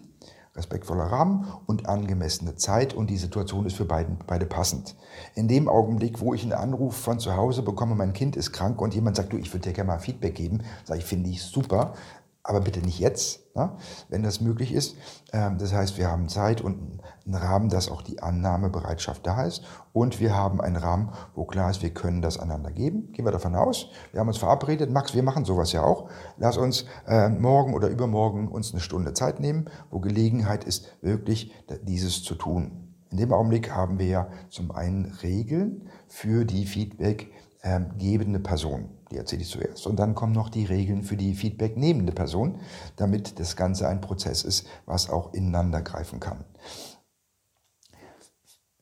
respektvoller 0.57 1.05
Rahmen 1.05 1.47
und 1.65 1.87
angemessene 1.87 2.55
Zeit 2.55 2.93
und 2.93 3.09
die 3.09 3.17
Situation 3.17 3.65
ist 3.65 3.77
für 3.77 3.85
beiden, 3.85 4.17
beide 4.27 4.45
passend. 4.45 4.95
In 5.35 5.47
dem 5.47 5.69
Augenblick, 5.69 6.19
wo 6.19 6.33
ich 6.33 6.43
einen 6.43 6.53
Anruf 6.53 6.97
von 6.97 7.19
zu 7.19 7.35
Hause 7.35 7.61
bekomme, 7.61 7.95
mein 7.95 8.13
Kind 8.13 8.35
ist 8.35 8.51
krank 8.51 8.81
und 8.81 8.93
jemand 8.93 9.15
sagt, 9.15 9.31
du, 9.31 9.37
ich 9.37 9.53
würde 9.53 9.69
dir 9.69 9.73
gerne 9.73 9.87
mal 9.87 9.99
Feedback 9.99 10.35
geben, 10.35 10.63
sage 10.83 10.99
ich, 10.99 11.05
finde 11.05 11.29
ich 11.29 11.43
super, 11.43 11.93
aber 12.48 12.62
bitte 12.62 12.80
nicht 12.80 13.00
jetzt, 13.00 13.54
ne, 13.56 13.74
wenn 14.08 14.24
das 14.24 14.39
möglich 14.39 14.74
ist. 14.74 14.96
Ähm, 15.34 15.58
das 15.58 15.74
heißt, 15.74 15.98
wir 15.98 16.10
haben 16.10 16.30
Zeit 16.30 16.62
und 16.62 17.01
einen 17.25 17.36
Rahmen, 17.36 17.70
dass 17.70 17.92
auch 17.92 18.01
die 18.01 18.24
Annahmebereitschaft 18.24 19.27
da 19.27 19.44
ist. 19.44 19.63
Und 19.92 20.22
wir 20.22 20.34
haben 20.34 20.62
einen 20.62 20.77
Rahmen, 20.77 21.12
wo 21.36 21.44
klar 21.44 21.70
ist, 21.70 21.82
wir 21.82 21.89
können 21.89 22.22
das 22.22 22.39
einander 22.39 22.72
geben. 22.72 23.12
Gehen 23.12 23.25
wir 23.25 23.34
davon 23.34 23.56
aus. 23.56 23.88
Wir 24.13 24.22
haben 24.22 24.30
uns 24.30 24.38
verabredet. 24.38 24.89
Max, 24.89 25.13
wir 25.13 25.24
machen 25.24 25.44
sowas 25.44 25.74
ja 25.74 25.84
auch. 25.84 26.10
Lass 26.38 26.58
uns 26.58 26.86
äh, 27.06 27.27
morgen 27.27 27.74
oder 27.74 27.89
übermorgen 27.89 28.48
uns 28.48 28.72
eine 28.72 28.82
Stunde 28.82 29.13
Zeit 29.13 29.42
nehmen, 29.42 29.66
wo 29.92 30.00
Gelegenheit 30.00 30.63
ist, 30.63 30.88
wirklich 31.01 31.54
dieses 31.84 32.24
zu 32.24 32.36
tun. 32.36 32.96
In 33.12 33.18
dem 33.18 33.34
Augenblick 33.34 33.72
haben 33.72 34.00
wir 34.00 34.08
ja 34.08 34.27
zum 34.50 34.72
einen 34.72 35.06
Regeln 35.22 35.89
für 36.08 36.46
die 36.46 36.66
Feedback 36.66 37.32
ähm, 37.67 37.97
gebende 37.97 38.39
Person. 38.39 38.89
Die 39.12 39.17
erzähle 39.17 39.41
ich 39.41 39.50
zuerst. 39.50 39.88
Und 39.88 39.97
dann 40.00 40.15
kommen 40.15 40.33
noch 40.33 40.50
die 40.50 40.65
Regeln 40.65 41.03
für 41.03 41.17
die 41.17 41.33
feedbacknehmende 41.33 42.13
Person, 42.13 42.59
damit 42.95 43.39
das 43.39 43.55
Ganze 43.55 43.88
ein 43.88 44.01
Prozess 44.01 44.43
ist, 44.43 44.67
was 44.86 45.09
auch 45.09 45.33
ineinander 45.33 45.81
greifen 45.81 46.19
kann. 46.19 46.45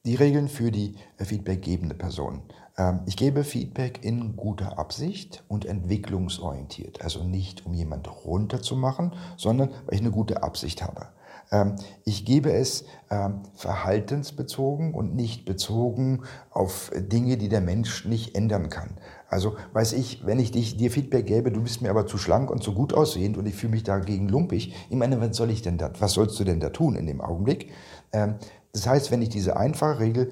Die 0.05 0.15
Regeln 0.15 0.47
für 0.47 0.71
die 0.71 0.95
äh, 1.17 1.25
feedbackgebende 1.25 1.95
Person. 1.95 2.43
Ähm, 2.77 3.01
ich 3.07 3.17
gebe 3.17 3.43
Feedback 3.43 4.03
in 4.03 4.35
guter 4.35 4.77
Absicht 4.77 5.43
und 5.47 5.65
entwicklungsorientiert. 5.65 7.01
Also 7.01 7.23
nicht, 7.23 7.65
um 7.65 7.73
jemand 7.73 8.07
runterzumachen, 8.23 9.13
sondern 9.35 9.69
weil 9.69 9.95
ich 9.95 10.01
eine 10.01 10.11
gute 10.11 10.43
Absicht 10.43 10.83
habe. 10.83 11.07
Ähm, 11.51 11.75
ich 12.03 12.25
gebe 12.25 12.51
es 12.51 12.85
ähm, 13.09 13.43
verhaltensbezogen 13.53 14.93
und 14.93 15.15
nicht 15.15 15.45
bezogen 15.45 16.23
auf 16.49 16.91
Dinge, 16.95 17.37
die 17.37 17.49
der 17.49 17.61
Mensch 17.61 18.05
nicht 18.05 18.35
ändern 18.35 18.69
kann. 18.69 18.97
Also 19.27 19.55
weiß 19.73 19.93
ich, 19.93 20.25
wenn 20.25 20.39
ich 20.39 20.51
dich, 20.51 20.77
dir 20.77 20.91
Feedback 20.91 21.27
gäbe, 21.27 21.51
du 21.51 21.61
bist 21.61 21.81
mir 21.81 21.89
aber 21.89 22.07
zu 22.07 22.17
schlank 22.17 22.49
und 22.49 22.63
zu 22.63 22.73
gut 22.73 22.93
aussehend 22.93 23.37
und 23.37 23.45
ich 23.45 23.55
fühle 23.55 23.71
mich 23.71 23.83
dagegen 23.83 24.29
lumpig. 24.29 24.73
Ich 24.89 24.95
meine, 24.95 25.19
was 25.19 25.35
soll 25.35 25.51
ich 25.51 25.61
denn 25.61 25.77
da, 25.77 25.91
was 25.99 26.13
sollst 26.13 26.39
du 26.39 26.43
denn 26.43 26.59
da 26.59 26.69
tun 26.69 26.95
in 26.95 27.05
dem 27.05 27.21
Augenblick? 27.21 27.71
Ähm, 28.11 28.35
das 28.71 28.87
heißt, 28.87 29.11
wenn 29.11 29.21
ich 29.21 29.29
diese 29.29 29.55
einfache 29.57 29.99
Regel 29.99 30.31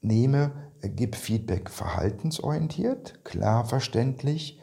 nehme, 0.00 0.52
gib 0.80 1.16
Feedback 1.16 1.68
verhaltensorientiert, 1.68 3.24
klar 3.24 3.64
verständlich 3.64 4.60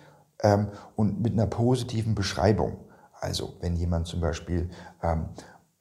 und 0.96 1.22
mit 1.22 1.34
einer 1.34 1.48
positiven 1.48 2.16
Beschreibung. 2.16 2.78
Also 3.20 3.54
wenn 3.60 3.76
jemand 3.76 4.08
zum 4.08 4.22
Beispiel 4.22 4.72
ähm, 5.02 5.26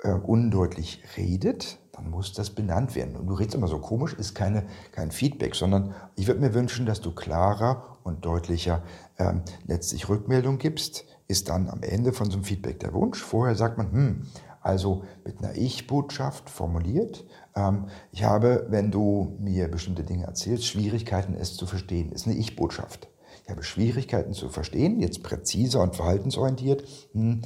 äh, 0.02 0.12
undeutlich 0.12 1.02
redet, 1.16 1.78
dann 1.92 2.10
muss 2.10 2.32
das 2.32 2.50
benannt 2.50 2.94
werden. 2.94 3.16
Und 3.16 3.26
du 3.26 3.34
redest 3.34 3.54
immer 3.54 3.68
so 3.68 3.78
komisch, 3.78 4.14
ist 4.14 4.34
keine, 4.34 4.64
kein 4.92 5.10
Feedback, 5.10 5.54
sondern 5.54 5.94
ich 6.16 6.26
würde 6.26 6.40
mir 6.40 6.54
wünschen, 6.54 6.86
dass 6.86 7.00
du 7.00 7.12
klarer 7.12 7.98
und 8.02 8.24
deutlicher 8.24 8.82
ähm, 9.18 9.42
letztlich 9.66 10.08
Rückmeldung 10.08 10.58
gibst, 10.58 11.04
ist 11.28 11.48
dann 11.48 11.68
am 11.68 11.82
Ende 11.82 12.12
von 12.12 12.30
so 12.30 12.38
einem 12.38 12.44
Feedback 12.44 12.80
der 12.80 12.92
Wunsch. 12.94 13.22
Vorher 13.22 13.54
sagt 13.54 13.78
man, 13.78 13.92
hm, 13.92 14.22
also 14.62 15.04
mit 15.24 15.38
einer 15.38 15.54
Ich-Botschaft 15.56 16.50
formuliert. 16.50 17.24
Ähm, 17.54 17.86
ich 18.12 18.24
habe, 18.24 18.66
wenn 18.70 18.90
du 18.90 19.36
mir 19.38 19.68
bestimmte 19.68 20.04
Dinge 20.04 20.24
erzählst, 20.24 20.66
Schwierigkeiten, 20.66 21.34
es 21.34 21.56
zu 21.56 21.66
verstehen. 21.66 22.12
Ist 22.12 22.26
eine 22.26 22.36
Ich-Botschaft. 22.36 23.08
Ich 23.44 23.50
habe 23.50 23.62
Schwierigkeiten 23.62 24.32
zu 24.32 24.48
verstehen, 24.48 25.00
jetzt 25.00 25.22
präziser 25.22 25.82
und 25.82 25.96
verhaltensorientiert. 25.96 26.84
Hm. 27.12 27.42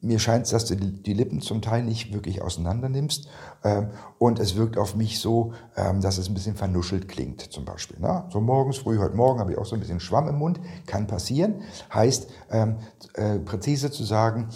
Mir 0.00 0.20
scheint 0.20 0.44
es, 0.44 0.52
dass 0.52 0.66
du 0.66 0.76
die 0.76 1.12
Lippen 1.12 1.40
zum 1.40 1.60
Teil 1.60 1.82
nicht 1.82 2.12
wirklich 2.12 2.40
auseinander 2.40 2.88
nimmst. 2.88 3.28
Ähm, 3.64 3.88
und 4.18 4.38
es 4.38 4.54
wirkt 4.54 4.78
auf 4.78 4.94
mich 4.94 5.18
so, 5.18 5.54
ähm, 5.76 6.00
dass 6.00 6.18
es 6.18 6.28
ein 6.28 6.34
bisschen 6.34 6.54
vernuschelt 6.54 7.08
klingt, 7.08 7.40
zum 7.40 7.64
Beispiel. 7.64 7.98
Ne? 7.98 8.24
So 8.30 8.40
morgens 8.40 8.78
früh, 8.78 8.98
heute 8.98 9.16
Morgen 9.16 9.40
habe 9.40 9.52
ich 9.52 9.58
auch 9.58 9.66
so 9.66 9.74
ein 9.74 9.80
bisschen 9.80 9.98
Schwamm 9.98 10.28
im 10.28 10.36
Mund. 10.36 10.60
Kann 10.86 11.08
passieren. 11.08 11.62
Heißt, 11.92 12.28
ähm, 12.50 12.76
äh, 13.14 13.38
präzise 13.38 13.90
zu 13.90 14.04
sagen, 14.04 14.48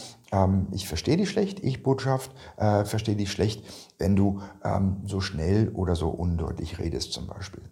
ich 0.70 0.88
verstehe 0.88 1.18
dich 1.18 1.28
schlecht, 1.28 1.60
ich 1.62 1.82
Botschaft, 1.82 2.30
äh, 2.56 2.86
verstehe 2.86 3.16
dich 3.16 3.30
schlecht, 3.30 3.62
wenn 3.98 4.16
du 4.16 4.40
so 5.04 5.20
schnell 5.20 5.68
oder 5.74 5.94
so 5.94 6.08
undeutlich 6.08 6.78
redest, 6.78 7.12
zum 7.12 7.26
Beispiel. 7.26 7.62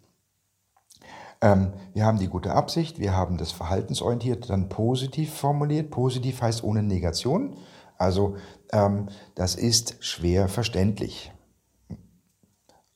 Ähm, 1.40 1.72
wir 1.94 2.04
haben 2.04 2.18
die 2.18 2.28
gute 2.28 2.52
Absicht, 2.52 2.98
wir 2.98 3.16
haben 3.16 3.38
das 3.38 3.52
verhaltensorientiert 3.52 4.50
dann 4.50 4.68
positiv 4.68 5.34
formuliert. 5.34 5.90
Positiv 5.90 6.42
heißt 6.42 6.62
ohne 6.62 6.82
Negation. 6.82 7.56
Also 7.96 8.36
ähm, 8.72 9.08
das 9.34 9.54
ist 9.54 9.96
schwer 10.04 10.48
verständlich. 10.48 11.32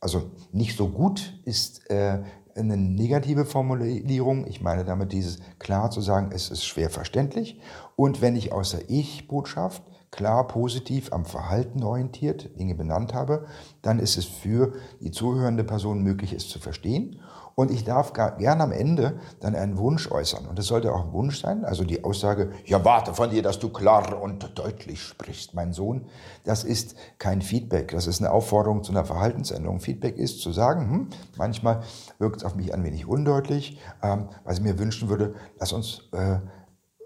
Also 0.00 0.30
nicht 0.52 0.76
so 0.76 0.88
gut 0.88 1.40
ist 1.44 1.90
äh, 1.90 2.22
eine 2.54 2.76
negative 2.76 3.44
Formulierung. 3.46 4.46
Ich 4.46 4.60
meine 4.60 4.84
damit 4.84 5.12
dieses 5.12 5.38
klar 5.58 5.90
zu 5.90 6.00
sagen, 6.00 6.30
es 6.32 6.50
ist 6.50 6.64
schwer 6.64 6.90
verständlich. 6.90 7.60
Und 7.96 8.20
wenn 8.20 8.36
ich 8.36 8.52
außer 8.52 8.78
Ich-Botschaft 8.88 9.82
klar 10.10 10.46
positiv 10.46 11.12
am 11.12 11.24
Verhalten 11.24 11.82
orientiert 11.82 12.58
Dinge 12.58 12.74
benannt 12.74 13.14
habe, 13.14 13.46
dann 13.82 13.98
ist 13.98 14.16
es 14.16 14.26
für 14.26 14.74
die 15.00 15.10
zuhörende 15.10 15.64
Person 15.64 16.02
möglich, 16.02 16.32
es 16.32 16.48
zu 16.48 16.60
verstehen. 16.60 17.20
Und 17.54 17.70
ich 17.70 17.84
darf 17.84 18.12
gerne 18.12 18.62
am 18.62 18.72
Ende 18.72 19.20
dann 19.40 19.54
einen 19.54 19.78
Wunsch 19.78 20.10
äußern. 20.10 20.46
Und 20.46 20.58
das 20.58 20.66
sollte 20.66 20.92
auch 20.92 21.06
ein 21.06 21.12
Wunsch 21.12 21.40
sein. 21.40 21.64
Also 21.64 21.84
die 21.84 22.02
Aussage, 22.02 22.50
ja, 22.64 22.84
warte 22.84 23.14
von 23.14 23.30
dir, 23.30 23.42
dass 23.42 23.58
du 23.58 23.68
klar 23.68 24.20
und 24.20 24.58
deutlich 24.58 25.00
sprichst, 25.00 25.54
mein 25.54 25.72
Sohn. 25.72 26.06
Das 26.44 26.64
ist 26.64 26.96
kein 27.18 27.42
Feedback. 27.42 27.92
Das 27.92 28.06
ist 28.06 28.20
eine 28.20 28.32
Aufforderung 28.32 28.82
zu 28.82 28.92
einer 28.92 29.04
Verhaltensänderung. 29.04 29.80
Feedback 29.80 30.16
ist 30.16 30.40
zu 30.40 30.52
sagen, 30.52 30.90
hm, 30.90 31.08
manchmal 31.36 31.82
wirkt 32.18 32.38
es 32.38 32.44
auf 32.44 32.56
mich 32.56 32.74
ein 32.74 32.82
wenig 32.82 33.06
undeutlich. 33.06 33.78
Ähm, 34.02 34.28
was 34.44 34.58
ich 34.58 34.64
mir 34.64 34.78
wünschen 34.78 35.08
würde, 35.08 35.34
lass 35.58 35.72
uns 35.72 36.08
äh, 36.12 36.38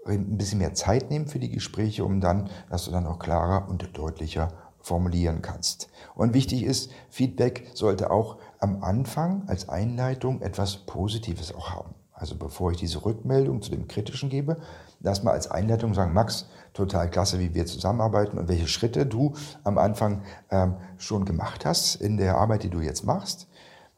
ein 0.05 0.37
bisschen 0.37 0.59
mehr 0.59 0.73
Zeit 0.73 1.09
nehmen 1.09 1.27
für 1.27 1.39
die 1.39 1.51
Gespräche, 1.51 2.03
um 2.03 2.21
dann, 2.21 2.49
dass 2.69 2.85
du 2.85 2.91
dann 2.91 3.05
auch 3.05 3.19
klarer 3.19 3.69
und 3.69 3.97
deutlicher 3.97 4.49
formulieren 4.81 5.41
kannst. 5.41 5.89
Und 6.15 6.33
wichtig 6.33 6.63
ist, 6.63 6.91
Feedback 7.09 7.67
sollte 7.73 8.11
auch 8.11 8.37
am 8.59 8.83
Anfang 8.83 9.47
als 9.47 9.69
Einleitung 9.69 10.41
etwas 10.41 10.77
Positives 10.77 11.53
auch 11.53 11.71
haben. 11.71 11.95
Also 12.13 12.35
bevor 12.35 12.71
ich 12.71 12.77
diese 12.77 13.05
Rückmeldung 13.05 13.61
zu 13.61 13.71
dem 13.71 13.87
Kritischen 13.87 14.29
gebe, 14.29 14.57
lass 14.99 15.23
mal 15.23 15.31
als 15.31 15.49
Einleitung 15.49 15.93
sagen, 15.93 16.13
Max, 16.13 16.49
total 16.73 17.09
klasse, 17.09 17.39
wie 17.39 17.53
wir 17.53 17.65
zusammenarbeiten 17.65 18.37
und 18.37 18.49
welche 18.49 18.67
Schritte 18.67 19.05
du 19.05 19.35
am 19.63 19.77
Anfang 19.77 20.23
ähm, 20.51 20.75
schon 20.97 21.23
gemacht 21.23 21.65
hast 21.65 21.95
in 21.95 22.17
der 22.17 22.37
Arbeit, 22.37 22.63
die 22.63 22.69
du 22.69 22.81
jetzt 22.81 23.05
machst. 23.05 23.47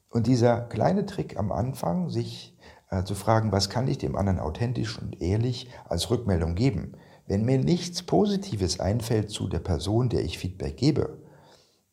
Und 0.10 0.28
dieser 0.28 0.62
kleine 0.62 1.06
Trick 1.06 1.38
am 1.40 1.52
Anfang, 1.52 2.10
sich 2.10 2.56
äh, 2.92 3.04
zu 3.04 3.16
fragen, 3.16 3.52
was 3.52 3.70
kann 3.70 3.88
ich 3.88 3.98
dem 3.98 4.16
anderen 4.16 4.40
authentisch 4.40 5.00
und 5.00 5.22
ehrlich 5.22 5.70
als 5.88 6.12
Rückmeldung 6.12 6.54
geben? 6.54 6.94
Wenn 7.32 7.46
mir 7.46 7.60
nichts 7.60 8.04
Positives 8.04 8.82
einfällt 8.82 9.30
zu 9.30 9.48
der 9.48 9.60
Person, 9.60 10.10
der 10.10 10.22
ich 10.22 10.38
Feedback 10.38 10.76
gebe, 10.76 11.18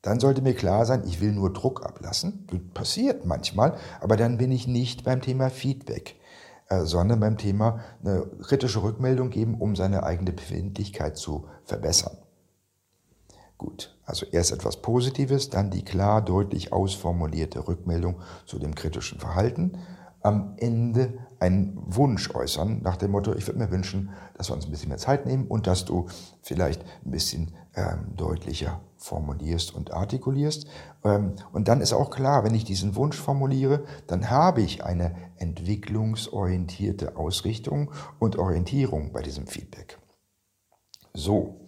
dann 0.02 0.18
sollte 0.18 0.42
mir 0.42 0.52
klar 0.52 0.84
sein, 0.84 1.04
ich 1.06 1.20
will 1.20 1.30
nur 1.30 1.52
Druck 1.52 1.86
ablassen. 1.86 2.44
Das 2.50 2.58
passiert 2.74 3.24
manchmal, 3.24 3.76
aber 4.00 4.16
dann 4.16 4.36
bin 4.36 4.50
ich 4.50 4.66
nicht 4.66 5.04
beim 5.04 5.20
Thema 5.22 5.48
Feedback, 5.48 6.16
äh, 6.68 6.80
sondern 6.80 7.20
beim 7.20 7.38
Thema 7.38 7.78
eine 8.02 8.26
kritische 8.42 8.82
Rückmeldung 8.82 9.30
geben, 9.30 9.54
um 9.54 9.76
seine 9.76 10.02
eigene 10.02 10.32
Befindlichkeit 10.32 11.16
zu 11.16 11.46
verbessern. 11.62 12.18
Gut, 13.58 13.96
also 14.04 14.26
erst 14.26 14.50
etwas 14.50 14.82
Positives, 14.82 15.50
dann 15.50 15.70
die 15.70 15.84
klar, 15.84 16.20
deutlich 16.20 16.72
ausformulierte 16.72 17.68
Rückmeldung 17.68 18.16
zu 18.44 18.58
dem 18.58 18.74
kritischen 18.74 19.20
Verhalten. 19.20 19.78
Am 20.20 20.54
Ende 20.56 21.27
einen 21.40 21.80
Wunsch 21.86 22.34
äußern 22.34 22.82
nach 22.82 22.96
dem 22.96 23.12
Motto, 23.12 23.34
ich 23.34 23.46
würde 23.46 23.58
mir 23.58 23.70
wünschen, 23.70 24.10
dass 24.34 24.50
wir 24.50 24.54
uns 24.54 24.64
ein 24.64 24.70
bisschen 24.70 24.88
mehr 24.88 24.98
Zeit 24.98 25.26
nehmen 25.26 25.46
und 25.46 25.66
dass 25.66 25.84
du 25.84 26.06
vielleicht 26.42 26.82
ein 27.04 27.10
bisschen 27.10 27.52
ähm, 27.76 28.16
deutlicher 28.16 28.80
formulierst 28.96 29.74
und 29.74 29.92
artikulierst. 29.92 30.66
Ähm, 31.04 31.34
und 31.52 31.68
dann 31.68 31.80
ist 31.80 31.92
auch 31.92 32.10
klar, 32.10 32.44
wenn 32.44 32.54
ich 32.54 32.64
diesen 32.64 32.96
Wunsch 32.96 33.16
formuliere, 33.16 33.84
dann 34.06 34.30
habe 34.30 34.62
ich 34.62 34.84
eine 34.84 35.14
entwicklungsorientierte 35.36 37.16
Ausrichtung 37.16 37.92
und 38.18 38.36
Orientierung 38.36 39.12
bei 39.12 39.22
diesem 39.22 39.46
Feedback. 39.46 39.98
So, 41.14 41.67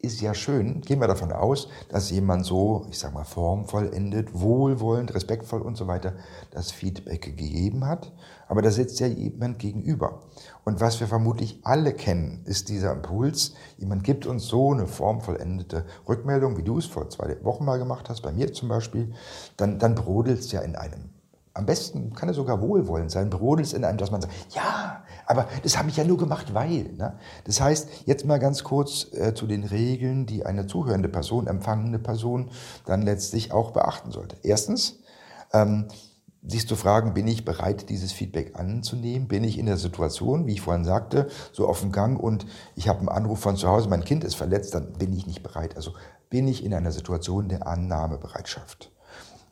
ist 0.00 0.20
ja 0.20 0.32
schön, 0.32 0.80
gehen 0.82 1.00
wir 1.00 1.08
davon 1.08 1.32
aus, 1.32 1.68
dass 1.88 2.10
jemand 2.10 2.46
so, 2.46 2.86
ich 2.88 3.00
sag 3.00 3.12
mal, 3.12 3.24
formvollendet, 3.24 4.32
wohlwollend, 4.32 5.12
respektvoll 5.12 5.60
und 5.60 5.76
so 5.76 5.88
weiter 5.88 6.14
das 6.52 6.70
Feedback 6.70 7.22
gegeben 7.22 7.84
hat. 7.84 8.12
Aber 8.46 8.62
da 8.62 8.70
sitzt 8.70 9.00
ja 9.00 9.08
jemand 9.08 9.58
gegenüber. 9.58 10.20
Und 10.64 10.80
was 10.80 11.00
wir 11.00 11.08
vermutlich 11.08 11.58
alle 11.64 11.92
kennen, 11.92 12.42
ist 12.44 12.68
dieser 12.68 12.92
Impuls, 12.92 13.54
jemand 13.76 14.04
gibt 14.04 14.24
uns 14.24 14.46
so 14.46 14.72
eine 14.72 14.86
formvollendete 14.86 15.84
Rückmeldung, 16.08 16.56
wie 16.56 16.62
du 16.62 16.78
es 16.78 16.86
vor 16.86 17.10
zwei 17.10 17.36
Wochen 17.42 17.64
mal 17.64 17.78
gemacht 17.78 18.08
hast, 18.08 18.22
bei 18.22 18.30
mir 18.30 18.52
zum 18.52 18.68
Beispiel, 18.68 19.12
dann, 19.56 19.80
dann 19.80 19.96
brodelt 19.96 20.38
es 20.38 20.52
ja 20.52 20.60
in 20.60 20.76
einem. 20.76 21.10
Am 21.54 21.66
besten 21.66 22.14
kann 22.14 22.28
es 22.28 22.36
sogar 22.36 22.60
wohlwollend 22.60 23.10
sein, 23.10 23.30
brodelt 23.30 23.66
es 23.66 23.72
in 23.72 23.84
einem, 23.84 23.98
dass 23.98 24.12
man 24.12 24.20
sagt, 24.20 24.32
ja, 24.50 25.02
aber 25.28 25.46
das 25.62 25.76
habe 25.76 25.90
ich 25.90 25.96
ja 25.98 26.04
nur 26.04 26.16
gemacht, 26.16 26.54
weil. 26.54 26.90
Ne? 26.96 27.18
Das 27.44 27.60
heißt, 27.60 28.06
jetzt 28.06 28.24
mal 28.24 28.38
ganz 28.38 28.64
kurz 28.64 29.12
äh, 29.12 29.34
zu 29.34 29.46
den 29.46 29.62
Regeln, 29.64 30.24
die 30.24 30.46
eine 30.46 30.66
zuhörende 30.66 31.10
Person, 31.10 31.46
empfangende 31.46 31.98
Person 31.98 32.50
dann 32.86 33.02
letztlich 33.02 33.52
auch 33.52 33.72
beachten 33.72 34.10
sollte. 34.10 34.36
Erstens, 34.42 35.00
ähm, 35.52 35.88
siehst 36.42 36.70
du 36.70 36.76
fragen, 36.76 37.12
bin 37.12 37.28
ich 37.28 37.44
bereit, 37.44 37.90
dieses 37.90 38.10
Feedback 38.10 38.58
anzunehmen? 38.58 39.28
Bin 39.28 39.44
ich 39.44 39.58
in 39.58 39.66
der 39.66 39.76
Situation, 39.76 40.46
wie 40.46 40.54
ich 40.54 40.62
vorhin 40.62 40.86
sagte, 40.86 41.28
so 41.52 41.68
auf 41.68 41.82
dem 41.82 41.92
Gang 41.92 42.18
und 42.18 42.46
ich 42.74 42.88
habe 42.88 43.00
einen 43.00 43.10
Anruf 43.10 43.40
von 43.40 43.56
zu 43.56 43.68
Hause, 43.68 43.90
mein 43.90 44.04
Kind 44.04 44.24
ist 44.24 44.34
verletzt, 44.34 44.74
dann 44.74 44.94
bin 44.94 45.12
ich 45.12 45.26
nicht 45.26 45.42
bereit. 45.42 45.76
Also 45.76 45.92
bin 46.30 46.48
ich 46.48 46.64
in 46.64 46.72
einer 46.72 46.92
Situation 46.92 47.50
der 47.50 47.66
Annahmebereitschaft? 47.66 48.90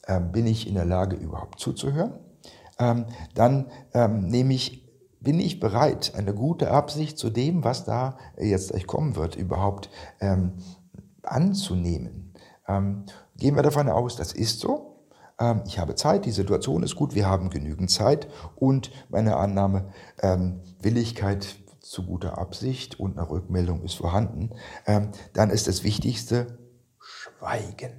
Ähm, 0.09 0.33
bin 0.33 0.47
ich 0.47 0.67
in 0.67 0.75
der 0.75 0.87
Lage, 0.87 1.17
überhaupt 1.17 1.61
zuzuhören? 1.61 2.15
Ähm, 2.79 3.05
dann 3.35 3.67
ähm, 3.93 4.29
nehme 4.29 4.55
ich 4.55 4.86
bin 5.27 5.41
ich 5.41 5.59
bereit, 5.59 6.13
eine 6.15 6.33
gute 6.33 6.71
Absicht 6.71 7.19
zu 7.19 7.31
dem, 7.31 7.65
was 7.65 7.85
da 7.85 8.17
jetzt 8.39 8.71
gleich 8.71 8.87
kommen 8.87 9.17
wird, 9.17 9.35
überhaupt 9.35 9.91
ähm, 10.21 10.53
anzunehmen? 11.25 12.33
Ähm, 12.69 13.07
gehen 13.37 13.57
wir 13.57 13.65
davon 13.65 13.89
aus, 13.89 14.15
das 14.15 14.33
ist 14.33 14.61
so. 14.61 15.05
Ähm, 15.41 15.65
ich 15.67 15.81
habe 15.81 15.97
Zeit, 15.97 16.27
die 16.27 16.31
Situation 16.31 16.85
ist 16.85 16.95
gut, 16.95 17.17
wir 17.17 17.27
haben 17.27 17.51
genügend 17.51 17.91
Zeit 17.91 18.29
und 18.55 18.93
meine 19.09 19.37
Annahme, 19.37 19.89
ähm, 20.23 20.61
Willigkeit 20.81 21.57
zu 21.81 22.07
guter 22.07 22.39
Absicht 22.39 23.01
und 23.01 23.19
eine 23.19 23.29
Rückmeldung 23.29 23.83
ist 23.83 23.95
vorhanden. 23.95 24.51
Ähm, 24.87 25.11
dann 25.33 25.51
ist 25.51 25.67
das 25.67 25.83
Wichtigste 25.83 26.57
Schweigen. 27.01 27.95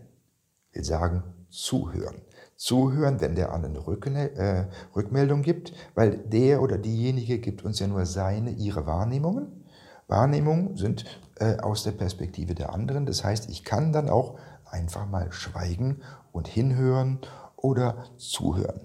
Ich 0.69 0.77
will 0.77 0.83
sagen, 0.85 1.23
zuhören 1.49 2.21
zuhören, 2.57 3.21
wenn 3.21 3.35
der 3.35 3.53
andere 3.53 3.97
eine 4.05 4.31
äh, 4.31 4.65
Rückmeldung 4.95 5.43
gibt, 5.43 5.73
weil 5.95 6.17
der 6.17 6.61
oder 6.61 6.77
diejenige 6.77 7.39
gibt 7.39 7.63
uns 7.63 7.79
ja 7.79 7.87
nur 7.87 8.05
seine, 8.05 8.49
ihre 8.51 8.85
Wahrnehmungen. 8.85 9.63
Wahrnehmungen 10.07 10.75
sind 10.75 11.05
äh, 11.39 11.57
aus 11.57 11.83
der 11.83 11.91
Perspektive 11.91 12.55
der 12.55 12.73
anderen. 12.73 13.05
Das 13.05 13.23
heißt, 13.23 13.49
ich 13.49 13.63
kann 13.63 13.93
dann 13.93 14.09
auch 14.09 14.39
einfach 14.65 15.07
mal 15.07 15.31
schweigen 15.31 16.01
und 16.31 16.47
hinhören 16.47 17.19
oder 17.55 18.05
zuhören. 18.17 18.81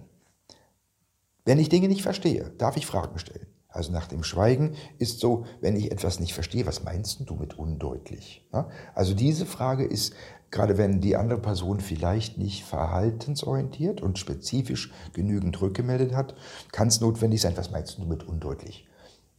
Wenn 1.44 1.58
ich 1.58 1.68
Dinge 1.68 1.88
nicht 1.88 2.02
verstehe, 2.02 2.50
darf 2.58 2.76
ich 2.76 2.86
Fragen 2.86 3.18
stellen. 3.18 3.51
Also 3.72 3.92
nach 3.92 4.06
dem 4.06 4.22
Schweigen 4.22 4.74
ist 4.98 5.20
so, 5.20 5.46
wenn 5.60 5.76
ich 5.76 5.90
etwas 5.90 6.20
nicht 6.20 6.34
verstehe, 6.34 6.66
was 6.66 6.84
meinst 6.84 7.20
du 7.24 7.34
mit 7.34 7.58
undeutlich? 7.58 8.46
Also 8.94 9.14
diese 9.14 9.46
Frage 9.46 9.84
ist 9.84 10.14
gerade 10.52 10.78
wenn 10.78 11.00
die 11.00 11.16
andere 11.16 11.40
Person 11.40 11.80
vielleicht 11.80 12.38
nicht 12.38 12.64
verhaltensorientiert 12.64 14.00
und 14.00 14.18
spezifisch 14.18 14.92
genügend 15.14 15.60
rückgemeldet 15.60 16.14
hat, 16.14 16.36
kann 16.70 16.88
es 16.88 17.00
notwendig 17.00 17.40
sein, 17.40 17.56
was 17.56 17.72
meinst 17.72 17.98
du 17.98 18.04
mit 18.04 18.22
undeutlich? 18.22 18.86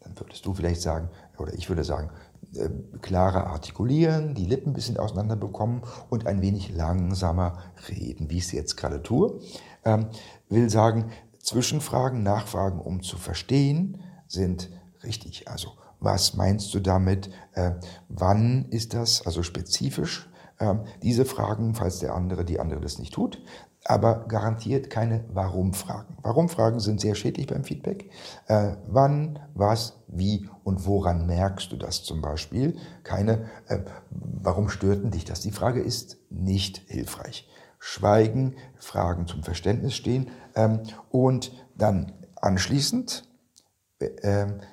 Dann 0.01 0.19
würdest 0.19 0.45
du 0.45 0.53
vielleicht 0.53 0.81
sagen, 0.81 1.09
oder 1.37 1.53
ich 1.53 1.69
würde 1.69 1.85
sagen, 1.85 2.09
äh, 2.55 2.69
klarer 3.01 3.47
artikulieren, 3.47 4.33
die 4.33 4.45
Lippen 4.45 4.71
ein 4.71 4.73
bisschen 4.73 4.97
auseinander 4.97 5.37
bekommen 5.37 5.83
und 6.09 6.27
ein 6.27 6.41
wenig 6.41 6.75
langsamer 6.75 7.59
reden, 7.87 8.29
wie 8.29 8.39
ich 8.39 8.45
es 8.45 8.51
jetzt 8.51 8.75
gerade 8.75 9.01
tue. 9.01 9.39
Ähm, 9.85 10.07
will 10.49 10.69
sagen, 10.69 11.11
Zwischenfragen, 11.39 12.23
Nachfragen, 12.23 12.79
um 12.79 13.01
zu 13.01 13.17
verstehen, 13.17 14.01
sind 14.33 14.69
richtig. 15.03 15.47
Also, 15.47 15.69
was 15.99 16.33
meinst 16.33 16.73
du 16.73 16.79
damit? 16.79 17.29
Äh, 17.53 17.71
wann 18.09 18.65
ist 18.69 18.93
das? 18.93 19.25
Also 19.25 19.43
spezifisch 19.43 20.29
ähm, 20.59 20.81
diese 21.01 21.25
Fragen, 21.25 21.75
falls 21.75 21.99
der 21.99 22.13
andere, 22.13 22.45
die 22.45 22.59
andere 22.59 22.81
das 22.81 22.99
nicht 22.99 23.13
tut, 23.13 23.41
aber 23.85 24.25
garantiert 24.27 24.89
keine 24.89 25.25
Warum-Fragen. 25.33 26.17
Warum-Fragen 26.21 26.79
sind 26.79 27.01
sehr 27.01 27.15
schädlich 27.15 27.47
beim 27.47 27.63
Feedback. 27.63 28.09
Äh, 28.47 28.75
wann, 28.87 29.39
was, 29.53 29.99
wie 30.07 30.49
und 30.63 30.85
woran 30.85 31.25
merkst 31.25 31.71
du 31.71 31.75
das 31.75 32.03
zum 32.03 32.21
Beispiel? 32.21 32.77
Keine, 33.03 33.49
äh, 33.67 33.79
warum 34.09 34.69
störten 34.69 35.11
dich 35.11 35.25
das? 35.25 35.41
Die 35.41 35.51
Frage 35.51 35.81
ist 35.81 36.17
nicht 36.29 36.81
hilfreich. 36.87 37.49
Schweigen, 37.79 38.55
Fragen 38.77 39.27
zum 39.27 39.43
Verständnis 39.43 39.95
stehen 39.95 40.29
ähm, 40.55 40.83
und 41.09 41.51
dann 41.75 42.13
anschließend 42.39 43.23
äh, 43.23 43.32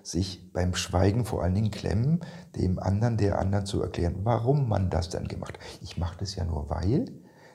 sich 0.03 0.53
beim 0.53 0.75
Schweigen 0.75 1.25
vor 1.25 1.43
allen 1.43 1.55
Dingen 1.55 1.71
klemmen, 1.71 2.21
dem 2.57 2.79
anderen, 2.79 3.17
der 3.17 3.39
anderen 3.39 3.67
zu 3.67 3.83
erklären, 3.83 4.21
warum 4.25 4.69
man 4.69 4.91
das 4.91 5.09
dann 5.09 5.29
gemacht 5.29 5.55
hat. 5.55 5.61
Ich 5.83 5.97
mache 5.97 6.17
das 6.19 6.35
ja 6.35 6.45
nur 6.45 6.69
weil. 6.71 7.07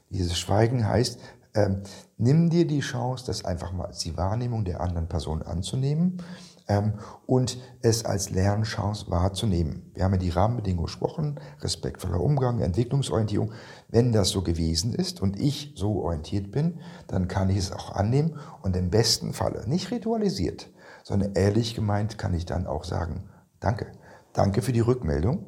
Dieses 0.09 0.37
Schweigen 0.37 0.87
heißt, 0.87 1.19
ähm, 1.55 1.83
nimm 2.17 2.49
dir 2.49 2.67
die 2.67 2.81
Chance, 2.81 3.25
das 3.25 3.45
einfach 3.45 3.71
mal 3.71 3.85
als 3.85 3.99
die 3.99 4.17
Wahrnehmung 4.17 4.65
der 4.65 4.81
anderen 4.81 5.07
Person 5.07 5.41
anzunehmen 5.41 6.21
ähm, 6.67 6.93
und 7.25 7.57
es 7.81 8.05
als 8.05 8.29
Lernchance 8.29 9.09
wahrzunehmen. 9.09 9.91
Wir 9.93 10.03
haben 10.03 10.13
ja 10.13 10.19
die 10.19 10.29
Rahmenbedingungen 10.29 10.85
gesprochen, 10.85 11.39
respektvoller 11.61 12.19
Umgang, 12.19 12.59
Entwicklungsorientierung. 12.61 13.51
Wenn 13.87 14.11
das 14.11 14.29
so 14.29 14.41
gewesen 14.41 14.93
ist 14.93 15.21
und 15.21 15.39
ich 15.39 15.73
so 15.75 16.03
orientiert 16.03 16.51
bin, 16.51 16.79
dann 17.07 17.27
kann 17.27 17.49
ich 17.49 17.57
es 17.57 17.71
auch 17.71 17.91
annehmen 17.91 18.37
und 18.61 18.75
im 18.75 18.89
besten 18.89 19.33
Falle, 19.33 19.67
nicht 19.67 19.91
ritualisiert, 19.91 20.69
sondern 21.05 21.35
ehrlich 21.35 21.75
gemeint 21.75 22.17
kann 22.17 22.33
ich 22.33 22.47
dann 22.47 22.65
auch 22.65 22.83
sagen, 22.83 23.29
danke. 23.59 23.91
Danke 24.33 24.63
für 24.63 24.71
die 24.71 24.81
Rückmeldung. 24.81 25.45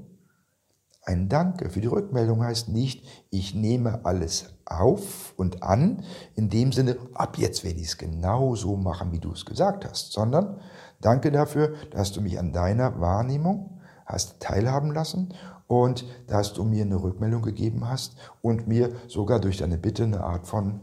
Ein 1.01 1.29
Danke 1.29 1.69
für 1.69 1.81
die 1.81 1.87
Rückmeldung 1.87 2.43
heißt 2.43 2.69
nicht, 2.69 3.05
ich 3.31 3.55
nehme 3.55 4.05
alles 4.05 4.53
auf 4.65 5.33
und 5.35 5.63
an, 5.63 6.03
in 6.35 6.49
dem 6.49 6.71
Sinne, 6.71 6.97
ab 7.13 7.37
jetzt 7.37 7.63
werde 7.63 7.79
ich 7.79 7.87
es 7.87 7.97
genau 7.97 8.55
so 8.55 8.75
machen, 8.75 9.11
wie 9.13 9.19
du 9.19 9.31
es 9.31 9.45
gesagt 9.45 9.85
hast, 9.85 10.11
sondern 10.11 10.59
danke 11.01 11.31
dafür, 11.31 11.73
dass 11.91 12.11
du 12.11 12.21
mich 12.21 12.37
an 12.37 12.53
deiner 12.53 12.99
Wahrnehmung 12.99 13.81
hast 14.05 14.39
teilhaben 14.41 14.93
lassen 14.93 15.33
und 15.65 16.05
dass 16.27 16.53
du 16.53 16.65
mir 16.65 16.83
eine 16.83 17.01
Rückmeldung 17.01 17.41
gegeben 17.41 17.89
hast 17.89 18.15
und 18.41 18.67
mir 18.67 18.91
sogar 19.07 19.39
durch 19.39 19.57
deine 19.57 19.77
Bitte 19.77 20.03
eine 20.03 20.23
Art 20.23 20.45
von 20.45 20.81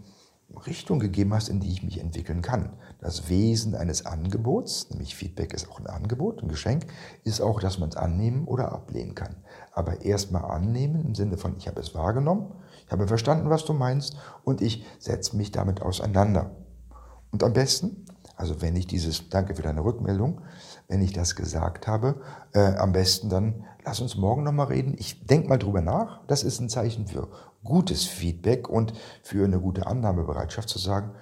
Richtung 0.66 0.98
gegeben 0.98 1.34
hast, 1.34 1.48
in 1.48 1.60
die 1.60 1.70
ich 1.70 1.82
mich 1.82 2.00
entwickeln 2.00 2.42
kann. 2.42 2.70
Das 3.00 3.28
Wesen 3.28 3.74
eines 3.74 4.06
Angebots, 4.06 4.90
nämlich 4.90 5.14
Feedback 5.14 5.52
ist 5.52 5.68
auch 5.70 5.78
ein 5.78 5.86
Angebot, 5.86 6.42
ein 6.42 6.48
Geschenk, 6.48 6.86
ist 7.22 7.40
auch, 7.40 7.60
dass 7.60 7.78
man 7.78 7.90
es 7.90 7.96
annehmen 7.96 8.46
oder 8.46 8.72
ablehnen 8.72 9.14
kann. 9.14 9.36
Aber 9.72 10.02
erstmal 10.02 10.44
annehmen 10.44 11.04
im 11.04 11.14
Sinne 11.14 11.36
von, 11.36 11.56
ich 11.56 11.68
habe 11.68 11.80
es 11.80 11.94
wahrgenommen, 11.94 12.52
ich 12.86 12.92
habe 12.92 13.06
verstanden, 13.06 13.50
was 13.50 13.64
du 13.64 13.72
meinst 13.72 14.16
und 14.44 14.62
ich 14.62 14.84
setze 14.98 15.36
mich 15.36 15.52
damit 15.52 15.82
auseinander. 15.82 16.56
Und 17.30 17.42
am 17.42 17.52
besten, 17.52 18.04
also 18.36 18.62
wenn 18.62 18.76
ich 18.76 18.86
dieses, 18.86 19.28
danke 19.28 19.54
für 19.54 19.62
deine 19.62 19.84
Rückmeldung, 19.84 20.40
wenn 20.88 21.02
ich 21.02 21.12
das 21.12 21.36
gesagt 21.36 21.86
habe, 21.86 22.20
äh, 22.52 22.76
am 22.76 22.92
besten 22.92 23.28
dann, 23.28 23.64
lass 23.84 24.00
uns 24.00 24.16
morgen 24.16 24.42
nochmal 24.42 24.66
reden. 24.66 24.94
Ich 24.98 25.26
denke 25.26 25.48
mal 25.48 25.58
drüber 25.58 25.80
nach. 25.80 26.24
Das 26.26 26.42
ist 26.42 26.60
ein 26.60 26.68
Zeichen 26.68 27.06
für 27.06 27.28
gutes 27.62 28.04
Feedback 28.04 28.68
und 28.68 28.92
für 29.22 29.44
eine 29.44 29.60
gute 29.60 29.86
Annahmebereitschaft 29.86 30.68
zu 30.68 30.78
sagen, 30.78 31.12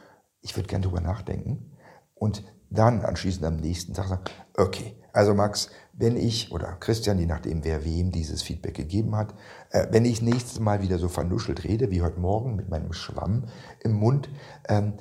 ich 0.40 0.56
würde 0.56 0.68
gerne 0.68 0.84
drüber 0.84 1.00
nachdenken 1.00 1.70
und 2.14 2.42
dann 2.70 3.02
anschließend 3.02 3.44
am 3.44 3.56
nächsten 3.56 3.94
Tag 3.94 4.08
sagen, 4.08 4.24
okay, 4.56 4.96
also 5.12 5.34
Max, 5.34 5.68
wenn 5.92 6.16
ich 6.16 6.52
oder 6.52 6.76
Christian, 6.80 7.18
je 7.18 7.26
nachdem 7.26 7.64
wer 7.64 7.84
wem 7.84 8.10
dieses 8.10 8.42
Feedback 8.42 8.74
gegeben 8.74 9.14
hat, 9.14 9.34
äh, 9.70 9.86
wenn 9.90 10.04
ich 10.04 10.22
nächstes 10.22 10.58
Mal 10.58 10.82
wieder 10.82 10.98
so 10.98 11.08
vernuschelt 11.08 11.64
rede 11.64 11.90
wie 11.90 12.02
heute 12.02 12.18
Morgen 12.18 12.56
mit 12.56 12.70
meinem 12.70 12.92
Schwamm 12.92 13.44
im 13.80 13.92
Mund, 13.92 14.30
ähm, 14.68 14.94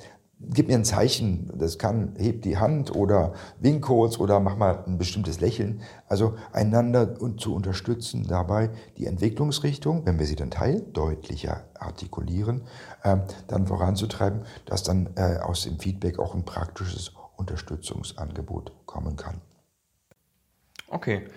gib 0.50 0.68
mir 0.68 0.74
ein 0.74 0.84
Zeichen, 0.84 1.50
das 1.54 1.78
kann, 1.78 2.14
heb 2.18 2.42
die 2.42 2.58
Hand 2.58 2.94
oder 2.94 3.34
wink 3.60 3.84
kurz 3.84 4.18
oder 4.18 4.40
mach 4.40 4.56
mal 4.56 4.84
ein 4.86 4.98
bestimmtes 4.98 5.40
Lächeln. 5.40 5.82
Also 6.08 6.34
einander 6.52 7.20
und 7.20 7.40
zu 7.40 7.54
unterstützen 7.54 8.26
dabei, 8.26 8.70
die 8.98 9.06
Entwicklungsrichtung, 9.06 10.06
wenn 10.06 10.18
wir 10.18 10.26
sie 10.26 10.36
dann 10.36 10.50
teilen, 10.50 10.92
deutlicher 10.92 11.64
artikulieren, 11.78 12.62
äh, 13.02 13.18
dann 13.48 13.66
voranzutreiben, 13.66 14.42
dass 14.66 14.82
dann 14.82 15.10
äh, 15.16 15.38
aus 15.38 15.64
dem 15.64 15.78
Feedback 15.78 16.18
auch 16.18 16.34
ein 16.34 16.44
praktisches 16.44 17.12
Unterstützungsangebot 17.36 18.72
kommen 18.86 19.16
kann. 19.16 19.40
Okay, 20.88 21.28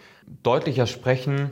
deutlicher 0.44 0.86
sprechen 0.86 1.52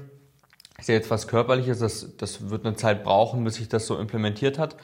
ist 0.78 0.90
ja 0.90 0.96
jetzt 0.96 1.10
was 1.10 1.28
Körperliches, 1.28 1.80
das, 1.80 2.18
das 2.18 2.50
wird 2.50 2.66
eine 2.66 2.76
Zeit 2.76 3.04
brauchen, 3.04 3.44
bis 3.44 3.56
sich 3.56 3.70
das 3.70 3.86
so 3.86 3.98
implementiert 3.98 4.60
hat. 4.60 4.76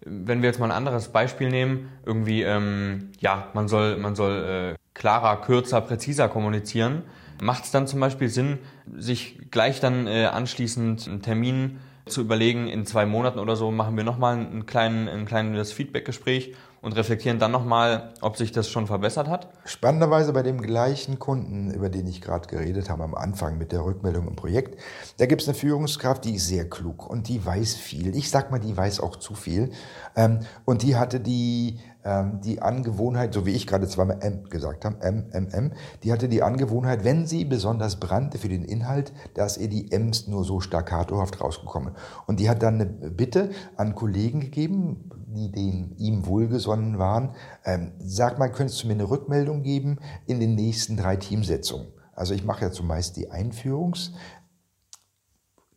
Wenn 0.00 0.42
wir 0.42 0.48
jetzt 0.48 0.58
mal 0.58 0.66
ein 0.66 0.76
anderes 0.76 1.08
Beispiel 1.08 1.48
nehmen, 1.48 1.88
irgendwie, 2.04 2.42
ähm, 2.42 3.10
ja, 3.20 3.48
man 3.54 3.68
soll, 3.68 3.96
man 3.96 4.14
soll 4.14 4.74
äh, 4.74 4.78
klarer, 4.94 5.40
kürzer, 5.40 5.80
präziser 5.80 6.28
kommunizieren, 6.28 7.02
macht 7.42 7.64
es 7.64 7.70
dann 7.70 7.86
zum 7.86 8.00
Beispiel 8.00 8.28
Sinn, 8.28 8.58
sich 8.96 9.38
gleich 9.50 9.80
dann 9.80 10.06
äh, 10.06 10.26
anschließend 10.26 11.08
einen 11.08 11.22
Termin 11.22 11.78
zu 12.06 12.20
überlegen, 12.20 12.68
in 12.68 12.84
zwei 12.86 13.06
Monaten 13.06 13.38
oder 13.38 13.56
so 13.56 13.70
machen 13.70 13.96
wir 13.96 14.04
nochmal 14.04 14.36
ein, 14.36 14.66
kleinen, 14.66 15.08
ein 15.08 15.24
kleines 15.24 15.72
Feedback-Gespräch 15.72 16.54
und 16.84 16.94
reflektieren 16.94 17.38
dann 17.38 17.50
nochmal, 17.50 18.12
ob 18.20 18.36
sich 18.36 18.52
das 18.52 18.68
schon 18.68 18.86
verbessert 18.86 19.26
hat? 19.28 19.48
Spannenderweise 19.64 20.32
bei 20.32 20.42
dem 20.42 20.60
gleichen 20.60 21.18
Kunden, 21.18 21.72
über 21.72 21.88
den 21.88 22.06
ich 22.06 22.20
gerade 22.20 22.46
geredet 22.46 22.90
habe 22.90 23.02
am 23.02 23.14
Anfang 23.14 23.56
mit 23.56 23.72
der 23.72 23.84
Rückmeldung 23.84 24.28
im 24.28 24.36
Projekt, 24.36 24.78
da 25.16 25.26
gibt 25.26 25.42
es 25.42 25.48
eine 25.48 25.56
Führungskraft, 25.56 26.24
die 26.24 26.34
ist 26.34 26.46
sehr 26.46 26.68
klug 26.68 27.08
und 27.08 27.28
die 27.28 27.44
weiß 27.44 27.74
viel. 27.74 28.14
Ich 28.14 28.30
sag 28.30 28.50
mal, 28.50 28.60
die 28.60 28.76
weiß 28.76 29.00
auch 29.00 29.16
zu 29.16 29.34
viel. 29.34 29.70
Ähm, 30.14 30.40
und 30.66 30.82
die 30.82 30.96
hatte 30.96 31.20
die 31.20 31.80
ähm, 32.04 32.40
die 32.42 32.60
Angewohnheit, 32.60 33.32
so 33.32 33.46
wie 33.46 33.52
ich 33.52 33.66
gerade 33.66 33.88
zweimal 33.88 34.18
M 34.20 34.44
gesagt 34.50 34.84
habe, 34.84 35.00
M, 35.00 35.24
M, 35.32 35.48
M, 35.50 35.72
die 36.02 36.12
hatte 36.12 36.28
die 36.28 36.42
Angewohnheit, 36.42 37.02
wenn 37.02 37.26
sie 37.26 37.46
besonders 37.46 37.98
brannte 37.98 38.38
für 38.38 38.48
den 38.48 38.62
Inhalt, 38.62 39.12
dass 39.32 39.56
ihr 39.56 39.68
die 39.68 39.90
M's 39.90 40.28
nur 40.28 40.44
so 40.44 40.60
staccatohaft 40.60 41.40
rausgekommen. 41.40 41.94
Und 42.26 42.40
die 42.40 42.50
hat 42.50 42.62
dann 42.62 42.74
eine 42.74 42.86
Bitte 42.86 43.50
an 43.76 43.94
Kollegen 43.94 44.40
gegeben, 44.40 45.10
die 45.34 45.50
dem 45.50 45.94
ihm 45.98 46.26
wohlgesonnen 46.26 46.98
waren, 46.98 47.34
ähm, 47.64 47.92
sag 47.98 48.38
mal, 48.38 48.48
könntest 48.48 48.82
du 48.82 48.86
mir 48.86 48.94
eine 48.94 49.10
Rückmeldung 49.10 49.62
geben 49.62 49.98
in 50.26 50.40
den 50.40 50.54
nächsten 50.54 50.96
drei 50.96 51.16
Teamsetzungen? 51.16 51.88
Also 52.14 52.34
ich 52.34 52.44
mache 52.44 52.64
ja 52.64 52.70
zumeist 52.70 53.16
die 53.16 53.30
Einführungs- 53.30 54.12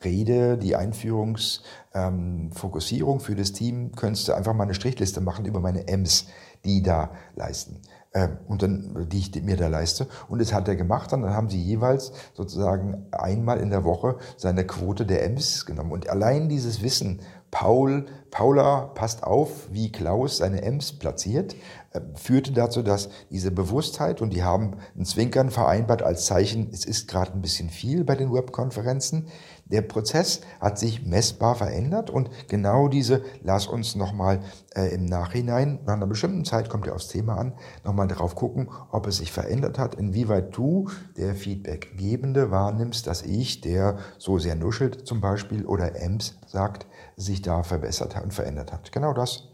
Rede, 0.03 0.57
die 0.57 0.75
Einführungsfokussierung 0.75 3.17
ähm, 3.17 3.21
für 3.21 3.35
das 3.35 3.53
Team, 3.53 3.93
könntest 3.93 4.27
du 4.27 4.33
einfach 4.33 4.53
mal 4.53 4.65
eine 4.65 4.75
Strichliste 4.75 5.21
machen 5.21 5.45
über 5.45 5.59
meine 5.59 5.87
M's, 5.87 6.27
die 6.65 6.81
da 6.83 7.11
leisten. 7.35 7.81
Ähm, 8.13 8.37
und 8.47 8.61
dann, 8.61 9.07
die 9.09 9.17
ich 9.19 9.43
mir 9.43 9.57
da 9.57 9.67
leiste. 9.67 10.07
Und 10.29 10.39
das 10.39 10.53
hat 10.53 10.67
er 10.67 10.75
gemacht. 10.75 11.11
Und 11.13 11.23
dann 11.23 11.33
haben 11.33 11.49
sie 11.49 11.59
jeweils 11.61 12.11
sozusagen 12.33 13.07
einmal 13.11 13.59
in 13.59 13.71
der 13.71 13.83
Woche 13.83 14.17
seine 14.37 14.65
Quote 14.65 15.05
der 15.05 15.25
M's 15.25 15.65
genommen. 15.65 15.91
Und 15.91 16.09
allein 16.09 16.47
dieses 16.47 16.81
Wissen, 16.83 17.21
Paul, 17.51 18.05
Paula 18.29 18.91
passt 18.93 19.23
auf, 19.23 19.71
wie 19.71 19.91
Klaus 19.91 20.37
seine 20.37 20.61
M's 20.61 20.93
platziert, 20.93 21.55
äh, 21.91 22.01
führte 22.15 22.51
dazu, 22.51 22.83
dass 22.83 23.09
diese 23.29 23.51
Bewusstheit, 23.51 24.21
und 24.21 24.33
die 24.33 24.43
haben 24.43 24.77
ein 24.97 25.05
Zwinkern 25.05 25.49
vereinbart 25.49 26.01
als 26.01 26.25
Zeichen, 26.25 26.69
es 26.71 26.85
ist 26.85 27.07
gerade 27.07 27.33
ein 27.33 27.41
bisschen 27.41 27.69
viel 27.69 28.03
bei 28.03 28.15
den 28.15 28.33
Webkonferenzen, 28.33 29.27
der 29.69 29.81
Prozess 29.81 30.41
hat 30.59 30.79
sich 30.79 31.05
messbar 31.05 31.55
verändert 31.55 32.09
und 32.09 32.29
genau 32.47 32.87
diese, 32.87 33.23
lass 33.43 33.67
uns 33.67 33.95
nochmal 33.95 34.41
äh, 34.75 34.93
im 34.93 35.05
Nachhinein, 35.05 35.79
nach 35.85 35.93
einer 35.93 36.07
bestimmten 36.07 36.45
Zeit 36.45 36.69
kommt 36.69 36.87
ja 36.87 36.93
aufs 36.93 37.09
Thema 37.09 37.37
an, 37.37 37.53
nochmal 37.83 38.07
darauf 38.07 38.35
gucken, 38.35 38.69
ob 38.91 39.07
es 39.07 39.17
sich 39.17 39.31
verändert 39.31 39.77
hat, 39.77 39.95
inwieweit 39.95 40.55
du, 40.55 40.89
der 41.17 41.35
Feedbackgebende, 41.35 42.51
wahrnimmst, 42.51 43.07
dass 43.07 43.21
ich, 43.23 43.61
der 43.61 43.97
so 44.17 44.39
sehr 44.39 44.55
nuschelt 44.55 45.07
zum 45.07 45.21
Beispiel 45.21 45.65
oder 45.65 45.95
Ems 45.95 46.39
sagt, 46.47 46.87
sich 47.15 47.41
da 47.41 47.63
verbessert 47.63 48.15
und 48.23 48.33
verändert 48.33 48.71
hat. 48.71 48.91
Genau 48.91 49.13
das. 49.13 49.49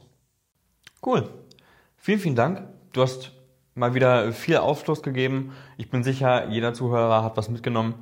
Cool. 1.06 1.30
Vielen, 1.98 2.20
vielen 2.20 2.36
Dank. 2.36 2.64
Du 2.92 3.02
hast 3.02 3.32
mal 3.76 3.94
wieder 3.94 4.32
viel 4.32 4.58
Aufschluss 4.58 5.02
gegeben. 5.02 5.54
Ich 5.78 5.90
bin 5.90 6.04
sicher, 6.04 6.50
jeder 6.50 6.74
Zuhörer 6.74 7.24
hat 7.24 7.38
was 7.38 7.50
mitgenommen. 7.50 7.96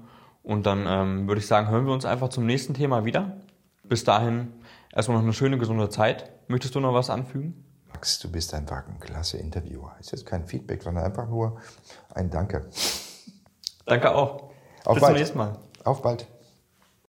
Und 0.43 0.65
dann 0.65 0.85
ähm, 0.87 1.27
würde 1.27 1.39
ich 1.39 1.47
sagen, 1.47 1.69
hören 1.69 1.85
wir 1.85 1.93
uns 1.93 2.05
einfach 2.05 2.29
zum 2.29 2.45
nächsten 2.45 2.73
Thema 2.73 3.05
wieder. 3.05 3.37
Bis 3.83 4.03
dahin 4.03 4.53
erstmal 4.93 5.17
noch 5.17 5.23
eine 5.23 5.33
schöne, 5.33 5.57
gesunde 5.57 5.89
Zeit. 5.89 6.31
Möchtest 6.47 6.75
du 6.75 6.79
noch 6.79 6.93
was 6.93 7.09
anfügen? 7.09 7.65
Max, 7.91 8.19
du 8.19 8.31
bist 8.31 8.53
einfach 8.53 8.87
ein 8.87 8.99
klasse 8.99 9.37
Interviewer. 9.37 9.95
Ist 9.99 10.11
jetzt 10.11 10.25
kein 10.25 10.45
Feedback, 10.45 10.81
sondern 10.81 11.03
einfach 11.03 11.27
nur 11.27 11.59
ein 12.13 12.29
Danke. 12.29 12.69
Danke 13.85 14.15
auch. 14.15 14.51
Auf 14.85 14.95
Bis 14.95 15.01
bald. 15.01 15.03
zum 15.03 15.13
nächsten 15.13 15.37
Mal. 15.37 15.59
Auf 15.83 16.01
bald. 16.01 16.27